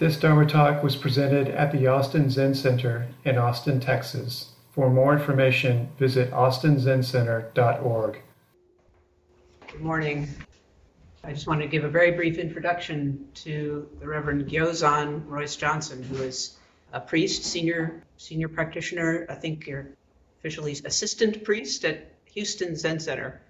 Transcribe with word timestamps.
This 0.00 0.16
Dharma 0.16 0.46
talk 0.46 0.82
was 0.82 0.96
presented 0.96 1.48
at 1.48 1.72
the 1.72 1.86
Austin 1.86 2.30
Zen 2.30 2.54
Center 2.54 3.08
in 3.22 3.36
Austin, 3.36 3.80
Texas. 3.80 4.52
For 4.70 4.88
more 4.88 5.12
information, 5.12 5.90
visit 5.98 6.30
austinzencenter.org. 6.30 8.22
Good 9.70 9.80
morning. 9.82 10.26
I 11.22 11.34
just 11.34 11.46
want 11.46 11.60
to 11.60 11.66
give 11.66 11.84
a 11.84 11.90
very 11.90 12.12
brief 12.12 12.38
introduction 12.38 13.28
to 13.44 13.86
the 14.00 14.08
Reverend 14.08 14.48
Gyozan 14.48 15.22
Royce 15.26 15.54
Johnson, 15.56 16.02
who 16.02 16.22
is 16.22 16.56
a 16.94 17.00
priest, 17.00 17.44
senior 17.44 18.02
senior 18.16 18.48
practitioner. 18.48 19.26
I 19.28 19.34
think 19.34 19.66
you're 19.66 19.90
officially 20.38 20.72
assistant 20.86 21.44
priest 21.44 21.84
at 21.84 22.10
Houston 22.32 22.74
Zen 22.74 23.00
Center. 23.00 23.42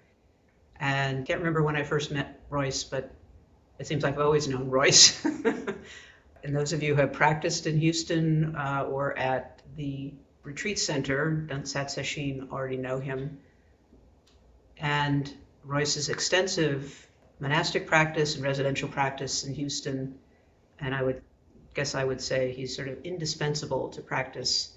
And 0.81 1.25
can't 1.25 1.39
remember 1.39 1.63
when 1.63 1.77
I 1.77 1.83
first 1.83 2.11
met 2.11 2.41
Royce, 2.49 2.83
but 2.83 3.09
it 3.79 3.87
seems 3.87 4.03
like 4.03 4.15
I've 4.15 4.19
always 4.19 4.49
known 4.49 4.69
Royce. 4.69 5.25
and 6.43 6.55
those 6.55 6.73
of 6.73 6.81
you 6.81 6.95
who 6.95 7.01
have 7.01 7.13
practiced 7.13 7.67
in 7.67 7.79
Houston 7.79 8.55
uh, 8.55 8.87
or 8.89 9.17
at 9.17 9.61
the 9.75 10.13
retreat 10.43 10.79
center, 10.79 11.45
Dunsat 11.47 11.87
Sesshin, 11.87 12.51
already 12.51 12.77
know 12.77 12.99
him. 12.99 13.39
And 14.77 15.31
Royce's 15.63 16.09
extensive 16.09 17.07
monastic 17.39 17.87
practice 17.87 18.35
and 18.35 18.43
residential 18.43 18.89
practice 18.89 19.43
in 19.43 19.53
Houston, 19.53 20.15
and 20.79 20.95
I 20.95 21.03
would 21.03 21.21
guess 21.73 21.95
I 21.95 22.03
would 22.03 22.21
say 22.21 22.51
he's 22.51 22.75
sort 22.75 22.87
of 22.87 23.03
indispensable 23.03 23.89
to 23.89 24.01
practice 24.01 24.75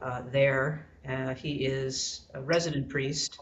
uh, 0.00 0.22
there. 0.30 0.86
Uh, 1.08 1.34
he 1.34 1.64
is 1.64 2.22
a 2.34 2.40
resident 2.40 2.88
priest 2.88 3.38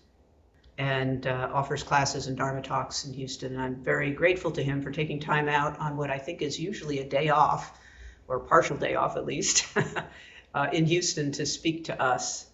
and 0.78 1.26
uh, 1.26 1.50
offers 1.52 1.82
classes 1.82 2.26
and 2.26 2.36
Dharma 2.36 2.60
talks 2.60 3.04
in 3.04 3.12
Houston. 3.12 3.52
And 3.52 3.62
I'm 3.62 3.76
very 3.76 4.10
grateful 4.10 4.50
to 4.52 4.62
him 4.62 4.82
for 4.82 4.90
taking 4.90 5.20
time 5.20 5.48
out 5.48 5.78
on 5.78 5.96
what 5.96 6.10
I 6.10 6.18
think 6.18 6.42
is 6.42 6.58
usually 6.58 6.98
a 6.98 7.08
day 7.08 7.28
off, 7.28 7.78
or 8.26 8.40
partial 8.40 8.76
day 8.76 8.94
off 8.94 9.16
at 9.16 9.24
least, 9.24 9.66
uh, 10.54 10.66
in 10.72 10.86
Houston 10.86 11.30
to 11.32 11.46
speak 11.46 11.84
to 11.84 12.02
us. 12.02 12.46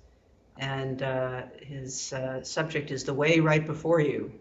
And 0.58 1.02
uh, 1.02 1.42
his 1.62 2.12
uh, 2.12 2.42
subject 2.42 2.90
is 2.90 3.04
The 3.04 3.14
Way 3.14 3.40
Right 3.40 3.64
Before 3.64 4.00
You. 4.00 4.32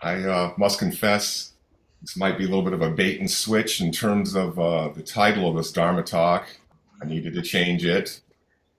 I 0.00 0.22
uh, 0.22 0.52
must 0.56 0.78
confess, 0.78 1.52
this 2.00 2.16
might 2.16 2.38
be 2.38 2.44
a 2.44 2.48
little 2.48 2.62
bit 2.62 2.72
of 2.72 2.82
a 2.82 2.90
bait 2.90 3.20
and 3.20 3.30
switch 3.30 3.80
in 3.80 3.92
terms 3.92 4.34
of 4.34 4.58
uh, 4.58 4.88
the 4.88 5.02
title 5.02 5.48
of 5.48 5.56
this 5.56 5.72
Dharma 5.72 6.02
talk. 6.02 6.46
I 7.02 7.06
needed 7.06 7.34
to 7.34 7.42
change 7.42 7.84
it. 7.84 8.20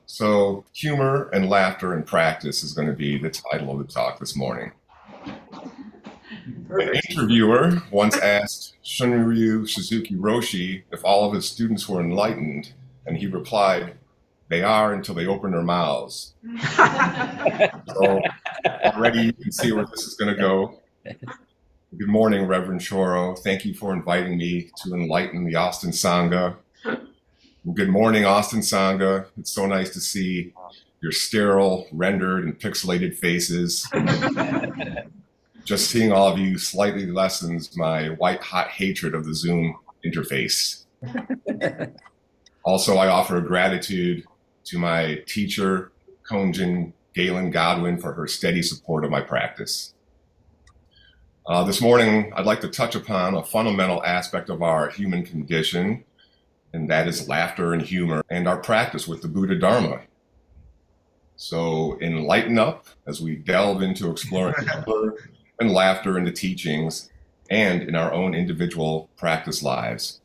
So, 0.08 0.66
humor 0.73 1.30
and 1.34 1.50
laughter 1.50 1.95
in 1.95 2.03
practice 2.03 2.64
is 2.64 2.73
going 2.73 2.88
to 2.88 2.94
be 2.94 3.17
the 3.17 3.30
title 3.30 3.72
of 3.72 3.80
the 3.80 3.92
talk 3.92 4.20
this 4.20 4.36
morning. 4.36 4.72
An 6.70 7.02
interviewer 7.09 7.81
once 7.89 8.16
asked 8.17 8.76
Shunryu 8.83 9.67
Suzuki 9.67 10.16
Roshi 10.16 10.83
if 10.92 11.03
all 11.03 11.28
of 11.28 11.33
his 11.33 11.50
students 11.50 11.89
were 11.89 12.02
enlightened, 12.02 12.73
and 13.08 13.17
he 13.17 13.26
replied, 13.26 13.95
They 14.50 14.61
are 14.61 14.94
until 14.94 15.16
they 15.16 15.26
open 15.26 15.52
their 15.52 15.64
mouths. 15.64 16.36
so, 17.95 18.22
already 18.83 19.22
you 19.22 19.33
can 19.33 19.52
see 19.52 19.72
where 19.72 19.86
this 19.86 20.03
is 20.03 20.14
going 20.16 20.36
to 20.36 20.39
go. 20.39 20.80
Good 21.03 22.09
morning, 22.09 22.45
Reverend 22.45 22.81
Shoro. 22.81 23.39
Thank 23.39 23.66
you 23.66 23.73
for 23.73 23.92
inviting 23.92 24.38
me 24.38 24.70
to 24.83 24.94
enlighten 24.94 25.45
the 25.45 25.56
Austin 25.56 25.92
Sangha 25.92 26.58
Good 27.73 27.89
morning, 27.89 28.25
Austin 28.25 28.59
Sangha. 28.59 29.25
It's 29.39 29.52
so 29.52 29.66
nice 29.66 29.89
to 29.94 29.99
see 29.99 30.53
your 31.02 31.11
sterile, 31.11 31.88
rendered, 31.91 32.44
and 32.44 32.59
pixelated 32.59 33.16
faces. 33.16 33.89
Just 35.66 35.89
seeing 35.89 36.11
all 36.11 36.27
of 36.27 36.38
you 36.38 36.59
slightly 36.59 37.08
lessens 37.08 37.75
my 37.75 38.09
white 38.09 38.43
hot 38.43 38.67
hatred 38.67 39.16
of 39.16 39.25
the 39.25 39.33
Zoom 39.33 39.75
interface. 40.05 40.86
also, 42.63 42.97
I 42.97 43.08
offer 43.08 43.41
gratitude 43.41 44.25
to 44.66 44.77
my 44.77 45.23
teacher, 45.25 45.91
Konjin 46.30 46.93
Gaelyn 47.15 47.52
Godwin, 47.52 47.98
for 47.98 48.14
her 48.14 48.27
steady 48.27 48.61
support 48.61 49.04
of 49.04 49.09
my 49.09 49.21
practice. 49.21 49.95
Uh, 51.48 51.64
this 51.64 51.81
morning, 51.81 52.31
I'd 52.36 52.45
like 52.45 52.61
to 52.61 52.70
touch 52.70 52.93
upon 52.93 53.33
a 53.33 53.43
fundamental 53.43 54.04
aspect 54.04 54.52
of 54.52 54.61
our 54.61 54.89
human 54.89 55.25
condition 55.25 56.04
and 56.73 56.89
that 56.89 57.08
is 57.08 57.27
laughter 57.27 57.73
and 57.73 57.81
humor 57.81 58.23
and 58.30 58.48
our 58.48 58.58
practice 58.58 59.08
with 59.08 59.21
the 59.21 59.27
Buddha 59.27 59.58
Dharma. 59.58 60.02
So 61.36 61.98
enlighten 62.02 62.58
up 62.58 62.87
as 63.08 63.21
we 63.21 63.36
delve 63.36 63.81
into 63.81 64.09
exploring 64.09 64.55
humor 64.86 65.15
and 65.59 65.71
laughter 65.71 66.17
in 66.17 66.25
the 66.25 66.31
teachings 66.31 67.09
and 67.49 67.83
in 67.83 67.95
our 67.95 68.11
own 68.11 68.33
individual 68.33 69.09
practice 69.17 69.61
lives. 69.61 70.21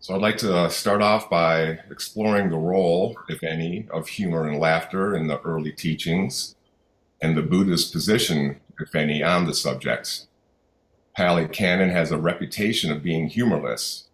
So 0.00 0.14
I'd 0.14 0.22
like 0.22 0.38
to 0.38 0.56
uh, 0.56 0.68
start 0.68 1.02
off 1.02 1.28
by 1.28 1.80
exploring 1.90 2.50
the 2.50 2.56
role, 2.56 3.18
if 3.28 3.42
any, 3.42 3.88
of 3.90 4.08
humor 4.08 4.46
and 4.46 4.58
laughter 4.58 5.14
in 5.14 5.26
the 5.26 5.40
early 5.40 5.72
teachings 5.72 6.54
and 7.20 7.36
the 7.36 7.42
Buddha's 7.42 7.90
position, 7.90 8.60
if 8.80 8.94
any, 8.94 9.22
on 9.22 9.46
the 9.46 9.54
subjects. 9.54 10.28
Pali 11.16 11.48
Canon 11.48 11.90
has 11.90 12.12
a 12.12 12.18
reputation 12.18 12.92
of 12.92 13.02
being 13.02 13.26
humorless, 13.26 14.07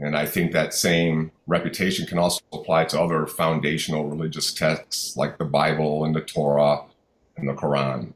and 0.00 0.16
I 0.16 0.26
think 0.26 0.52
that 0.52 0.74
same 0.74 1.30
reputation 1.46 2.06
can 2.06 2.18
also 2.18 2.42
apply 2.52 2.86
to 2.86 3.00
other 3.00 3.26
foundational 3.26 4.08
religious 4.08 4.52
texts 4.52 5.16
like 5.16 5.38
the 5.38 5.44
Bible 5.44 6.04
and 6.04 6.14
the 6.14 6.20
Torah 6.20 6.82
and 7.36 7.48
the 7.48 7.52
Quran. 7.52 8.12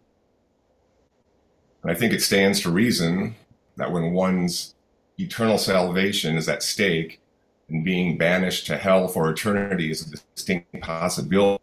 And 1.82 1.92
I 1.92 1.94
think 1.94 2.12
it 2.12 2.22
stands 2.22 2.60
to 2.60 2.70
reason 2.70 3.36
that 3.76 3.92
when 3.92 4.12
one's 4.12 4.74
eternal 5.18 5.58
salvation 5.58 6.36
is 6.36 6.48
at 6.48 6.62
stake 6.62 7.20
and 7.68 7.84
being 7.84 8.18
banished 8.18 8.66
to 8.66 8.76
hell 8.76 9.08
for 9.08 9.30
eternity 9.30 9.90
is 9.90 10.06
a 10.06 10.10
distinct 10.10 10.80
possibility, 10.80 11.62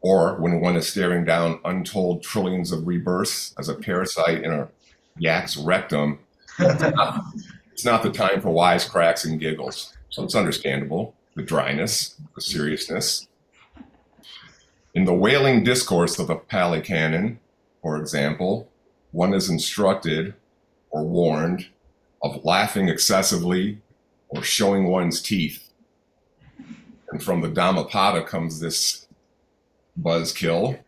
or 0.00 0.36
when 0.36 0.60
one 0.60 0.76
is 0.76 0.88
staring 0.88 1.24
down 1.24 1.60
untold 1.64 2.22
trillions 2.22 2.72
of 2.72 2.86
rebirths 2.86 3.54
as 3.58 3.68
a 3.68 3.74
parasite 3.74 4.42
in 4.42 4.52
a 4.52 4.68
yak's 5.18 5.56
rectum, 5.58 6.18
the 8.02 8.10
time 8.10 8.40
for 8.40 8.48
wisecracks 8.48 9.24
and 9.24 9.40
giggles. 9.40 9.96
So 10.10 10.24
it's 10.24 10.34
understandable 10.34 11.14
the 11.36 11.42
dryness, 11.42 12.16
the 12.34 12.40
seriousness. 12.40 13.28
In 14.94 15.04
the 15.04 15.14
wailing 15.14 15.62
discourse 15.62 16.18
of 16.18 16.26
the 16.26 16.34
Pali 16.34 16.80
Canon, 16.80 17.38
for 17.82 17.96
example, 17.96 18.68
one 19.12 19.32
is 19.32 19.48
instructed 19.48 20.34
or 20.90 21.04
warned 21.04 21.68
of 22.22 22.44
laughing 22.44 22.88
excessively 22.88 23.80
or 24.28 24.42
showing 24.42 24.88
one's 24.88 25.22
teeth. 25.22 25.70
And 27.10 27.22
from 27.22 27.40
the 27.40 27.48
Dhammapada 27.48 28.24
comes 28.24 28.60
this 28.60 29.06
buzzkill. 30.00 30.78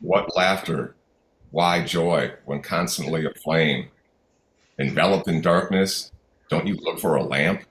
What 0.00 0.36
laughter? 0.36 0.94
Why 1.50 1.84
joy 1.84 2.32
when 2.44 2.62
constantly 2.62 3.24
aflame? 3.24 3.88
Enveloped 4.78 5.28
in 5.28 5.40
darkness, 5.40 6.10
don't 6.48 6.66
you 6.66 6.76
look 6.76 6.98
for 6.98 7.16
a 7.16 7.22
lamp? 7.22 7.62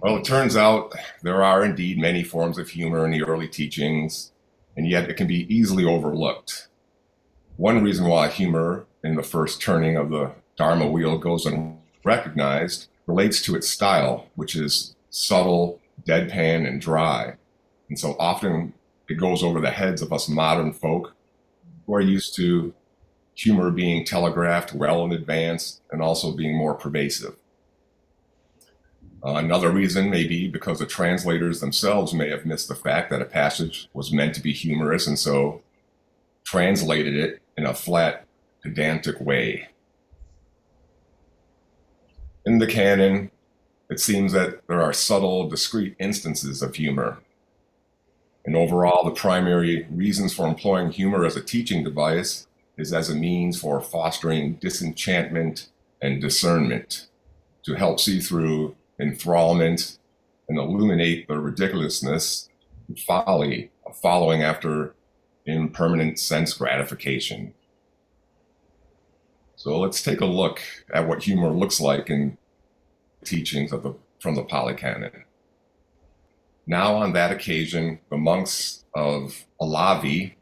Well, 0.00 0.16
it 0.16 0.24
turns 0.24 0.56
out 0.56 0.92
there 1.22 1.42
are 1.42 1.64
indeed 1.64 1.98
many 1.98 2.22
forms 2.22 2.58
of 2.58 2.68
humor 2.68 3.04
in 3.04 3.10
the 3.10 3.22
early 3.22 3.48
teachings, 3.48 4.32
and 4.76 4.88
yet 4.88 5.08
it 5.08 5.16
can 5.16 5.26
be 5.26 5.52
easily 5.54 5.84
overlooked. 5.84 6.68
One 7.56 7.82
reason 7.82 8.06
why 8.06 8.28
humor 8.28 8.86
in 9.02 9.14
the 9.14 9.22
first 9.22 9.62
turning 9.62 9.96
of 9.96 10.10
the 10.10 10.32
Dharma 10.56 10.86
wheel 10.88 11.18
goes 11.18 11.46
unrecognized 11.46 12.88
relates 13.06 13.40
to 13.42 13.54
its 13.54 13.68
style, 13.68 14.28
which 14.34 14.56
is 14.56 14.94
subtle, 15.10 15.80
deadpan, 16.06 16.66
and 16.66 16.80
dry. 16.80 17.34
And 17.88 17.98
so 17.98 18.16
often 18.18 18.74
it 19.08 19.14
goes 19.14 19.42
over 19.42 19.60
the 19.60 19.70
heads 19.70 20.02
of 20.02 20.12
us 20.12 20.28
modern 20.28 20.72
folk 20.72 21.14
who 21.86 21.94
are 21.94 22.00
used 22.00 22.34
to 22.36 22.74
humor 23.34 23.70
being 23.70 24.04
telegraphed 24.04 24.72
well 24.72 25.04
in 25.04 25.12
advance 25.12 25.80
and 25.90 26.00
also 26.00 26.32
being 26.32 26.56
more 26.56 26.74
pervasive. 26.74 27.36
Uh, 29.24 29.34
another 29.34 29.70
reason 29.70 30.10
may 30.10 30.26
be 30.26 30.48
because 30.48 30.78
the 30.78 30.86
translators 30.86 31.60
themselves 31.60 32.12
may 32.12 32.28
have 32.28 32.44
missed 32.44 32.68
the 32.68 32.74
fact 32.74 33.10
that 33.10 33.22
a 33.22 33.26
passage 33.26 33.88
was 33.94 34.12
meant 34.12 34.34
to 34.34 34.42
be 34.42 34.52
humorous 34.52 35.06
and 35.06 35.18
so 35.18 35.62
translated 36.44 37.16
it 37.16 37.40
in 37.56 37.64
a 37.64 37.72
flat, 37.72 38.26
pedantic 38.62 39.18
way. 39.20 39.68
In 42.44 42.58
the 42.58 42.66
canon, 42.66 43.30
it 43.88 43.98
seems 43.98 44.32
that 44.32 44.66
there 44.66 44.82
are 44.82 44.92
subtle, 44.92 45.48
discrete 45.48 45.96
instances 45.98 46.60
of 46.62 46.74
humor. 46.74 47.18
And 48.44 48.54
overall, 48.54 49.04
the 49.04 49.10
primary 49.10 49.86
reasons 49.90 50.34
for 50.34 50.46
employing 50.46 50.90
humor 50.90 51.24
as 51.24 51.36
a 51.36 51.42
teaching 51.42 51.82
device 51.82 52.46
is 52.76 52.92
as 52.92 53.10
a 53.10 53.14
means 53.14 53.60
for 53.60 53.80
fostering 53.80 54.54
disenchantment 54.54 55.68
and 56.02 56.20
discernment 56.20 57.06
to 57.64 57.74
help 57.74 58.00
see 58.00 58.20
through 58.20 58.76
enthrallment 59.00 59.98
and 60.48 60.58
illuminate 60.58 61.26
the 61.28 61.38
ridiculousness 61.38 62.48
and 62.88 62.98
folly 62.98 63.70
of 63.86 63.96
following 63.96 64.42
after 64.42 64.94
impermanent 65.46 66.18
sense 66.18 66.54
gratification. 66.54 67.54
So 69.56 69.78
let's 69.78 70.02
take 70.02 70.20
a 70.20 70.26
look 70.26 70.60
at 70.92 71.08
what 71.08 71.22
humor 71.22 71.50
looks 71.50 71.80
like 71.80 72.10
in 72.10 72.36
teachings 73.24 73.72
of 73.72 73.82
the, 73.82 73.94
from 74.20 74.34
the 74.34 74.42
Pali 74.42 74.74
Canon. 74.74 75.24
Now, 76.66 76.96
on 76.96 77.12
that 77.12 77.30
occasion, 77.30 78.00
the 78.10 78.16
monks 78.16 78.84
of 78.94 79.44
Alavi 79.60 80.34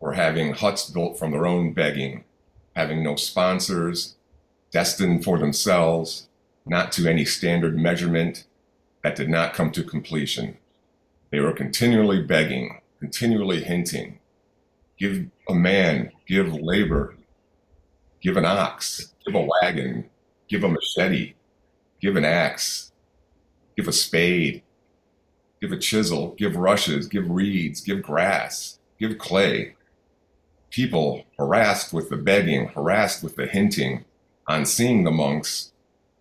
were 0.00 0.14
having 0.14 0.54
huts 0.54 0.90
built 0.90 1.18
from 1.18 1.30
their 1.30 1.46
own 1.46 1.72
begging, 1.72 2.24
having 2.74 3.04
no 3.04 3.16
sponsors, 3.16 4.16
destined 4.72 5.24
for 5.24 5.38
themselves, 5.38 6.28
not 6.66 6.90
to 6.92 7.08
any 7.08 7.24
standard 7.24 7.76
measurement 7.76 8.44
that 9.02 9.16
did 9.16 9.28
not 9.28 9.54
come 9.54 9.70
to 9.72 9.84
completion. 9.84 10.56
They 11.30 11.40
were 11.40 11.52
continually 11.52 12.22
begging, 12.22 12.80
continually 12.98 13.62
hinting 13.62 14.20
give 15.00 15.26
a 15.48 15.54
man, 15.54 16.12
give 16.28 16.52
labor, 16.52 17.16
give 18.20 18.36
an 18.36 18.44
ox, 18.44 19.14
give 19.24 19.34
a 19.34 19.48
wagon, 19.62 20.04
give 20.46 20.62
a 20.62 20.68
machete, 20.68 21.32
give 22.00 22.16
an 22.16 22.24
axe, 22.24 22.92
give 23.76 23.88
a 23.88 23.92
spade, 23.92 24.62
give 25.60 25.72
a 25.72 25.78
chisel, 25.78 26.34
give 26.36 26.54
rushes, 26.54 27.06
give 27.08 27.28
reeds, 27.30 27.80
give 27.80 28.02
grass, 28.02 28.78
give 28.98 29.16
clay. 29.16 29.74
People 30.70 31.24
harassed 31.36 31.92
with 31.92 32.08
the 32.10 32.16
begging, 32.16 32.68
harassed 32.68 33.22
with 33.22 33.36
the 33.36 33.46
hinting, 33.46 34.04
on 34.46 34.64
seeing 34.64 35.04
the 35.04 35.10
monks, 35.10 35.72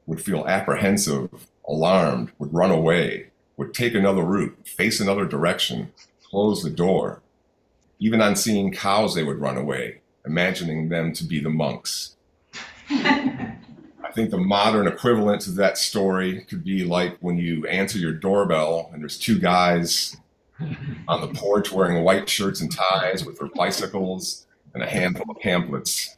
would 0.06 0.22
feel 0.22 0.48
apprehensive, 0.48 1.48
alarmed, 1.68 2.31
would 2.40 2.54
run 2.54 2.72
away, 2.72 3.28
would 3.57 3.74
take 3.74 3.94
another 3.94 4.24
route, 4.24 4.57
face 4.66 5.00
another 5.00 5.25
direction, 5.25 5.92
close 6.24 6.63
the 6.63 6.69
door. 6.69 7.22
Even 8.00 8.22
on 8.22 8.36
seeing 8.36 8.72
cows, 8.72 9.13
they 9.13 9.24
would 9.24 9.40
run 9.40 9.57
away, 9.57 10.01
imagining 10.25 10.90
them 10.90 11.13
to 11.13 11.24
be 11.24 11.40
the 11.40 11.50
monks. 11.50 12.16
I 14.10 14.12
think 14.13 14.31
the 14.31 14.38
modern 14.38 14.88
equivalent 14.88 15.42
to 15.44 15.51
that 15.51 15.78
story 15.78 16.42
could 16.50 16.63
be 16.63 16.84
like 16.84 17.18
when 17.19 17.38
you 17.38 17.68
answer 17.68 18.00
your 18.00 18.13
doorbell 18.13 18.90
and 18.92 19.01
there's 19.01 19.19
two 19.19 19.38
guys 19.38 20.18
on 21.08 21.22
the 21.22 21.40
porch 21.40 21.72
wearing 21.72 22.04
white 22.04 22.30
shirts 22.30 22.62
and 22.62 22.72
ties 22.72 23.26
with 23.26 23.40
their 23.40 23.50
bicycles 23.50 24.46
and 24.74 24.84
a 24.84 24.88
handful 24.88 25.26
of 25.30 25.40
pamphlets. 25.42 26.16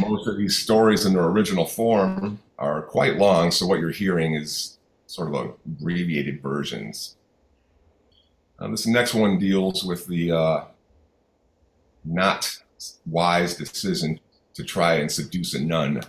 Most 0.00 0.26
of 0.28 0.36
these 0.36 0.58
stories 0.58 1.04
in 1.04 1.14
their 1.14 1.24
original 1.24 1.64
form 1.64 2.40
are 2.58 2.82
quite 2.82 3.16
long, 3.16 3.50
so 3.50 3.66
what 3.66 3.80
you're 3.80 3.90
hearing 3.90 4.34
is 4.34 4.78
sort 5.06 5.28
of 5.28 5.56
abbreviated 5.66 6.42
versions. 6.42 7.16
Uh, 8.58 8.68
this 8.68 8.86
next 8.86 9.14
one 9.14 9.38
deals 9.38 9.84
with 9.84 10.06
the 10.06 10.32
uh, 10.32 10.64
not 12.04 12.58
wise 13.06 13.56
decision 13.56 14.18
to 14.54 14.64
try 14.64 14.94
and 14.94 15.10
seduce 15.10 15.54
a 15.54 15.60
nun. 15.60 16.02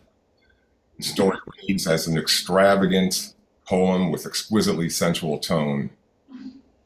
The 0.98 1.04
story 1.04 1.38
reads 1.62 1.88
as 1.88 2.08
an 2.08 2.18
extravagant 2.18 3.36
poem 3.68 4.12
with 4.12 4.26
exquisitely 4.26 4.90
sensual 4.90 5.38
tone. 5.38 5.92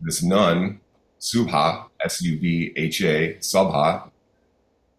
This 0.04 0.22
nun, 0.22 0.82
Subha, 1.20 1.86
S 2.04 2.22
U 2.22 2.38
B 2.38 2.74
H 2.76 3.02
A, 3.02 3.36
Subha, 3.36 4.10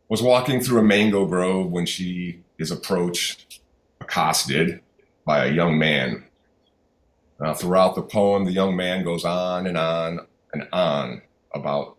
was 0.08 0.22
walking 0.22 0.60
through 0.60 0.80
a 0.80 0.82
mango 0.82 1.26
grove 1.26 1.70
when 1.70 1.84
she 1.84 2.40
is 2.58 2.70
approached, 2.70 3.60
accosted 4.00 4.80
by 5.26 5.44
a 5.44 5.52
young 5.52 5.78
man. 5.78 6.24
Throughout 7.56 7.94
the 7.94 8.02
poem, 8.02 8.46
the 8.46 8.52
young 8.52 8.74
man 8.76 9.04
goes 9.04 9.24
on 9.24 9.66
and 9.66 9.76
on 9.76 10.20
and 10.54 10.66
on 10.72 11.20
about 11.54 11.96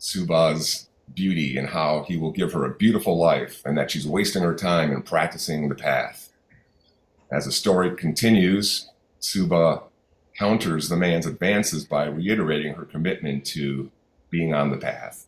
Subha's 0.00 0.88
beauty 1.14 1.58
and 1.58 1.68
how 1.68 2.04
he 2.08 2.16
will 2.16 2.30
give 2.30 2.52
her 2.52 2.64
a 2.64 2.74
beautiful 2.74 3.18
life 3.18 3.60
and 3.66 3.76
that 3.76 3.90
she's 3.90 4.06
wasting 4.06 4.42
her 4.42 4.54
time 4.54 4.90
in 4.92 5.02
practicing 5.02 5.68
the 5.68 5.74
path. 5.74 6.32
As 7.30 7.44
the 7.44 7.52
story 7.52 7.94
continues, 7.96 8.88
Subha 9.20 9.82
counters 10.38 10.88
the 10.88 10.96
man's 10.96 11.26
advances 11.26 11.84
by 11.84 12.06
reiterating 12.06 12.74
her 12.74 12.84
commitment 12.84 13.44
to 13.44 13.90
being 14.30 14.54
on 14.54 14.70
the 14.70 14.76
path. 14.76 15.26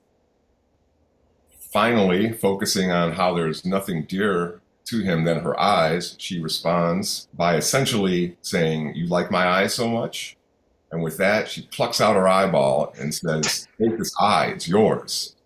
Finally, 1.58 2.32
focusing 2.32 2.90
on 2.90 3.12
how 3.12 3.34
there's 3.34 3.64
nothing 3.64 4.04
dearer 4.04 4.60
to 4.84 5.00
him 5.00 5.24
than 5.24 5.40
her 5.40 5.58
eyes, 5.58 6.16
she 6.18 6.40
responds 6.40 7.28
by 7.34 7.56
essentially 7.56 8.36
saying, 8.42 8.94
You 8.94 9.06
like 9.06 9.30
my 9.30 9.46
eyes 9.46 9.74
so 9.74 9.88
much? 9.88 10.36
And 10.90 11.02
with 11.02 11.16
that, 11.18 11.48
she 11.48 11.62
plucks 11.62 12.00
out 12.00 12.16
her 12.16 12.26
eyeball 12.26 12.92
and 12.98 13.14
says, 13.14 13.68
Take 13.80 13.98
this 13.98 14.12
eye, 14.20 14.46
it's 14.46 14.68
yours. 14.68 15.36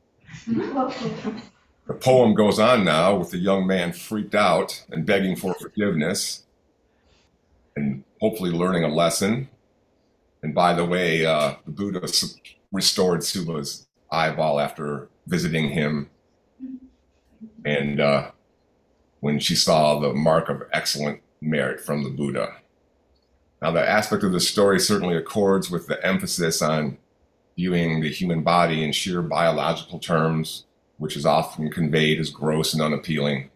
the 0.46 1.94
poem 2.00 2.34
goes 2.34 2.58
on 2.58 2.84
now 2.84 3.16
with 3.16 3.30
the 3.30 3.38
young 3.38 3.66
man 3.66 3.92
freaked 3.92 4.34
out 4.34 4.84
and 4.90 5.04
begging 5.04 5.36
for 5.36 5.54
forgiveness 5.54 6.44
and 7.76 8.04
hopefully 8.20 8.50
learning 8.50 8.84
a 8.84 8.88
lesson. 8.88 9.48
And 10.44 10.54
by 10.54 10.74
the 10.74 10.84
way, 10.84 11.24
uh, 11.24 11.54
the 11.64 11.70
Buddha 11.72 12.06
restored 12.70 13.24
Subha's 13.24 13.86
eyeball 14.12 14.60
after 14.60 15.08
visiting 15.26 15.70
him. 15.70 16.10
And 17.64 17.98
uh, 17.98 18.30
when 19.20 19.38
she 19.38 19.54
saw 19.54 19.98
the 19.98 20.12
mark 20.12 20.50
of 20.50 20.64
excellent 20.70 21.22
merit 21.40 21.80
from 21.80 22.04
the 22.04 22.10
Buddha. 22.10 22.56
Now, 23.62 23.70
the 23.70 23.88
aspect 23.88 24.22
of 24.22 24.32
the 24.32 24.40
story 24.40 24.78
certainly 24.78 25.16
accords 25.16 25.70
with 25.70 25.86
the 25.86 26.04
emphasis 26.06 26.60
on 26.60 26.98
viewing 27.56 28.02
the 28.02 28.10
human 28.10 28.42
body 28.42 28.84
in 28.84 28.92
sheer 28.92 29.22
biological 29.22 29.98
terms, 29.98 30.66
which 30.98 31.16
is 31.16 31.24
often 31.24 31.70
conveyed 31.70 32.20
as 32.20 32.28
gross 32.28 32.74
and 32.74 32.82
unappealing. 32.82 33.48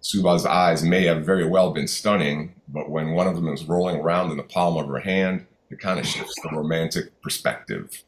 Subha's 0.00 0.46
eyes 0.46 0.84
may 0.84 1.06
have 1.06 1.26
very 1.26 1.44
well 1.44 1.72
been 1.72 1.88
stunning, 1.88 2.54
but 2.68 2.88
when 2.88 3.14
one 3.14 3.26
of 3.26 3.34
them 3.34 3.48
is 3.48 3.64
rolling 3.64 3.96
around 3.96 4.30
in 4.30 4.36
the 4.36 4.44
palm 4.44 4.76
of 4.76 4.86
her 4.86 5.00
hand, 5.00 5.44
it 5.70 5.78
kind 5.80 5.98
of 5.98 6.06
shifts 6.06 6.34
the 6.42 6.56
romantic 6.56 7.20
perspective. 7.22 8.04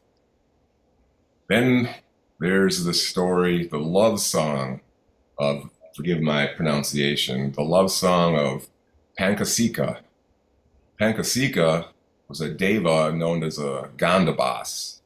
Then 1.47 1.89
there's 2.39 2.83
the 2.83 2.93
story, 2.93 3.67
the 3.67 3.79
love 3.79 4.19
song 4.19 4.81
of, 5.37 5.69
forgive 5.95 6.21
my 6.21 6.47
pronunciation, 6.47 7.51
the 7.51 7.63
love 7.63 7.91
song 7.91 8.37
of 8.37 8.67
Pankasika, 9.19 9.99
Pankasika 11.01 11.87
was 12.27 12.41
a 12.41 12.53
deva 12.53 13.11
known 13.11 13.43
as 13.43 13.57
a 13.57 13.89
Gandhabbas. 13.97 14.99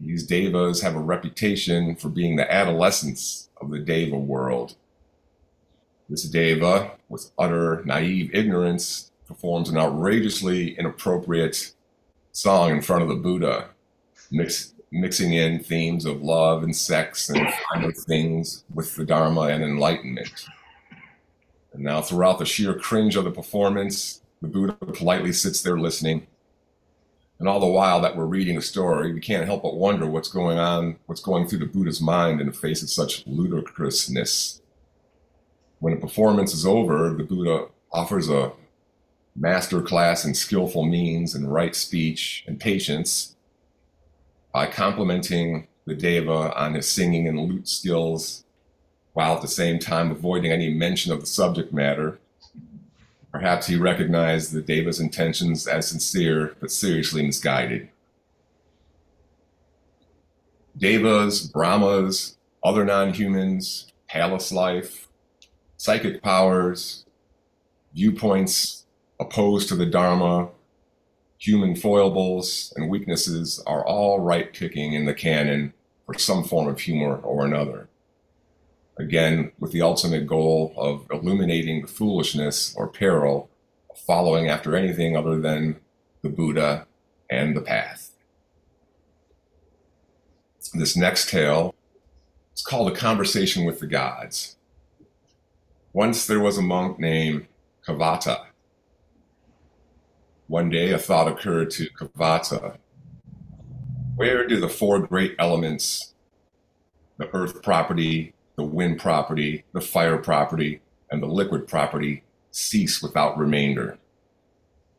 These 0.00 0.22
devas 0.22 0.82
have 0.82 0.94
a 0.94 1.00
reputation 1.00 1.96
for 1.96 2.10
being 2.10 2.36
the 2.36 2.50
adolescents 2.50 3.48
of 3.60 3.72
the 3.72 3.80
deva 3.80 4.16
world. 4.16 4.76
This 6.08 6.22
deva, 6.22 6.92
with 7.08 7.32
utter 7.36 7.82
naive 7.84 8.30
ignorance, 8.32 9.10
performs 9.26 9.68
an 9.68 9.76
outrageously 9.76 10.78
inappropriate 10.78 11.72
song 12.32 12.70
in 12.70 12.82
front 12.82 13.02
of 13.02 13.08
the 13.08 13.14
Buddha, 13.14 13.68
mix, 14.30 14.72
mixing 14.90 15.34
in 15.34 15.62
themes 15.62 16.04
of 16.04 16.22
love 16.22 16.62
and 16.62 16.74
sex 16.74 17.28
and 17.28 17.46
finer 17.68 17.92
things 17.92 18.64
with 18.74 18.94
the 18.96 19.04
Dharma 19.04 19.42
and 19.42 19.62
enlightenment. 19.62 20.46
And 21.74 21.82
now, 21.82 22.02
throughout 22.02 22.38
the 22.38 22.44
sheer 22.44 22.74
cringe 22.74 23.16
of 23.16 23.24
the 23.24 23.30
performance, 23.30 24.22
the 24.40 24.48
Buddha 24.48 24.74
politely 24.74 25.32
sits 25.32 25.62
there 25.62 25.78
listening. 25.78 26.26
And 27.38 27.48
all 27.48 27.60
the 27.60 27.66
while 27.66 28.00
that 28.00 28.16
we're 28.16 28.26
reading 28.26 28.56
the 28.56 28.62
story, 28.62 29.12
we 29.12 29.20
can't 29.20 29.46
help 29.46 29.62
but 29.62 29.76
wonder 29.76 30.06
what's 30.06 30.28
going 30.28 30.58
on, 30.58 30.96
what's 31.06 31.20
going 31.20 31.48
through 31.48 31.58
the 31.60 31.66
Buddha's 31.66 32.00
mind 32.00 32.40
in 32.40 32.46
the 32.46 32.52
face 32.52 32.82
of 32.82 32.90
such 32.90 33.26
ludicrousness. 33.26 34.60
When 35.80 35.94
a 35.94 35.96
performance 35.96 36.54
is 36.54 36.64
over, 36.64 37.12
the 37.14 37.24
Buddha 37.24 37.66
offers 37.90 38.30
a 38.30 38.52
master 39.34 39.80
class 39.80 40.24
in 40.24 40.34
skillful 40.34 40.84
means 40.84 41.34
and 41.34 41.52
right 41.52 41.74
speech 41.74 42.44
and 42.46 42.60
patience 42.60 43.36
by 44.52 44.66
complimenting 44.66 45.66
the 45.86 45.94
Deva 45.94 46.54
on 46.54 46.74
his 46.74 46.88
singing 46.88 47.26
and 47.26 47.40
lute 47.40 47.66
skills, 47.66 48.44
while 49.14 49.34
at 49.34 49.42
the 49.42 49.48
same 49.48 49.78
time 49.78 50.10
avoiding 50.10 50.52
any 50.52 50.72
mention 50.72 51.12
of 51.12 51.20
the 51.20 51.26
subject 51.26 51.72
matter 51.72 52.18
Perhaps 53.32 53.66
he 53.66 53.76
recognized 53.76 54.52
the 54.52 54.60
Deva's 54.60 55.00
intentions 55.00 55.66
as 55.66 55.88
sincere 55.88 56.54
but 56.60 56.70
seriously 56.70 57.24
misguided. 57.24 57.88
Devas, 60.76 61.46
Brahmas, 61.46 62.36
other 62.62 62.84
non 62.84 63.14
humans, 63.14 63.90
palace 64.06 64.52
life, 64.52 65.08
psychic 65.78 66.22
powers, 66.22 67.06
viewpoints 67.94 68.81
opposed 69.22 69.68
to 69.68 69.76
the 69.76 69.86
Dharma, 69.86 70.48
human 71.38 71.74
foibles 71.74 72.72
and 72.76 72.90
weaknesses 72.90 73.62
are 73.66 73.84
all 73.84 74.20
right 74.20 74.52
picking 74.52 74.92
in 74.92 75.06
the 75.06 75.14
canon 75.14 75.72
for 76.06 76.18
some 76.18 76.44
form 76.44 76.68
of 76.68 76.80
humor 76.80 77.16
or 77.16 77.44
another 77.46 77.88
again, 78.96 79.52
with 79.58 79.72
the 79.72 79.82
ultimate 79.82 80.26
goal 80.26 80.72
of 80.76 81.06
illuminating 81.10 81.82
the 81.82 81.88
foolishness 81.88 82.74
or 82.76 82.88
peril 82.88 83.50
of 83.90 83.98
following 83.98 84.48
after 84.48 84.76
anything 84.76 85.16
other 85.16 85.38
than 85.40 85.80
the 86.22 86.28
Buddha 86.28 86.86
and 87.30 87.56
the 87.56 87.60
path. 87.60 88.10
This 90.74 90.96
next 90.96 91.28
tale 91.28 91.74
is 92.54 92.62
called 92.62 92.90
A 92.92 92.94
Conversation 92.94 93.64
with 93.64 93.80
the 93.80 93.86
Gods. 93.86 94.56
Once 95.92 96.26
there 96.26 96.40
was 96.40 96.56
a 96.56 96.62
monk 96.62 96.98
named 96.98 97.46
Kavata. 97.86 98.46
One 100.52 100.68
day 100.68 100.92
a 100.92 100.98
thought 100.98 101.28
occurred 101.28 101.70
to 101.70 101.88
Kavata. 101.98 102.76
Where 104.16 104.46
do 104.46 104.60
the 104.60 104.68
four 104.68 104.98
great 104.98 105.34
elements, 105.38 106.12
the 107.16 107.34
earth 107.34 107.62
property, 107.62 108.34
the 108.56 108.62
wind 108.62 109.00
property, 109.00 109.64
the 109.72 109.80
fire 109.80 110.18
property, 110.18 110.82
and 111.10 111.22
the 111.22 111.26
liquid 111.26 111.66
property, 111.66 112.22
cease 112.50 113.02
without 113.02 113.38
remainder? 113.38 113.96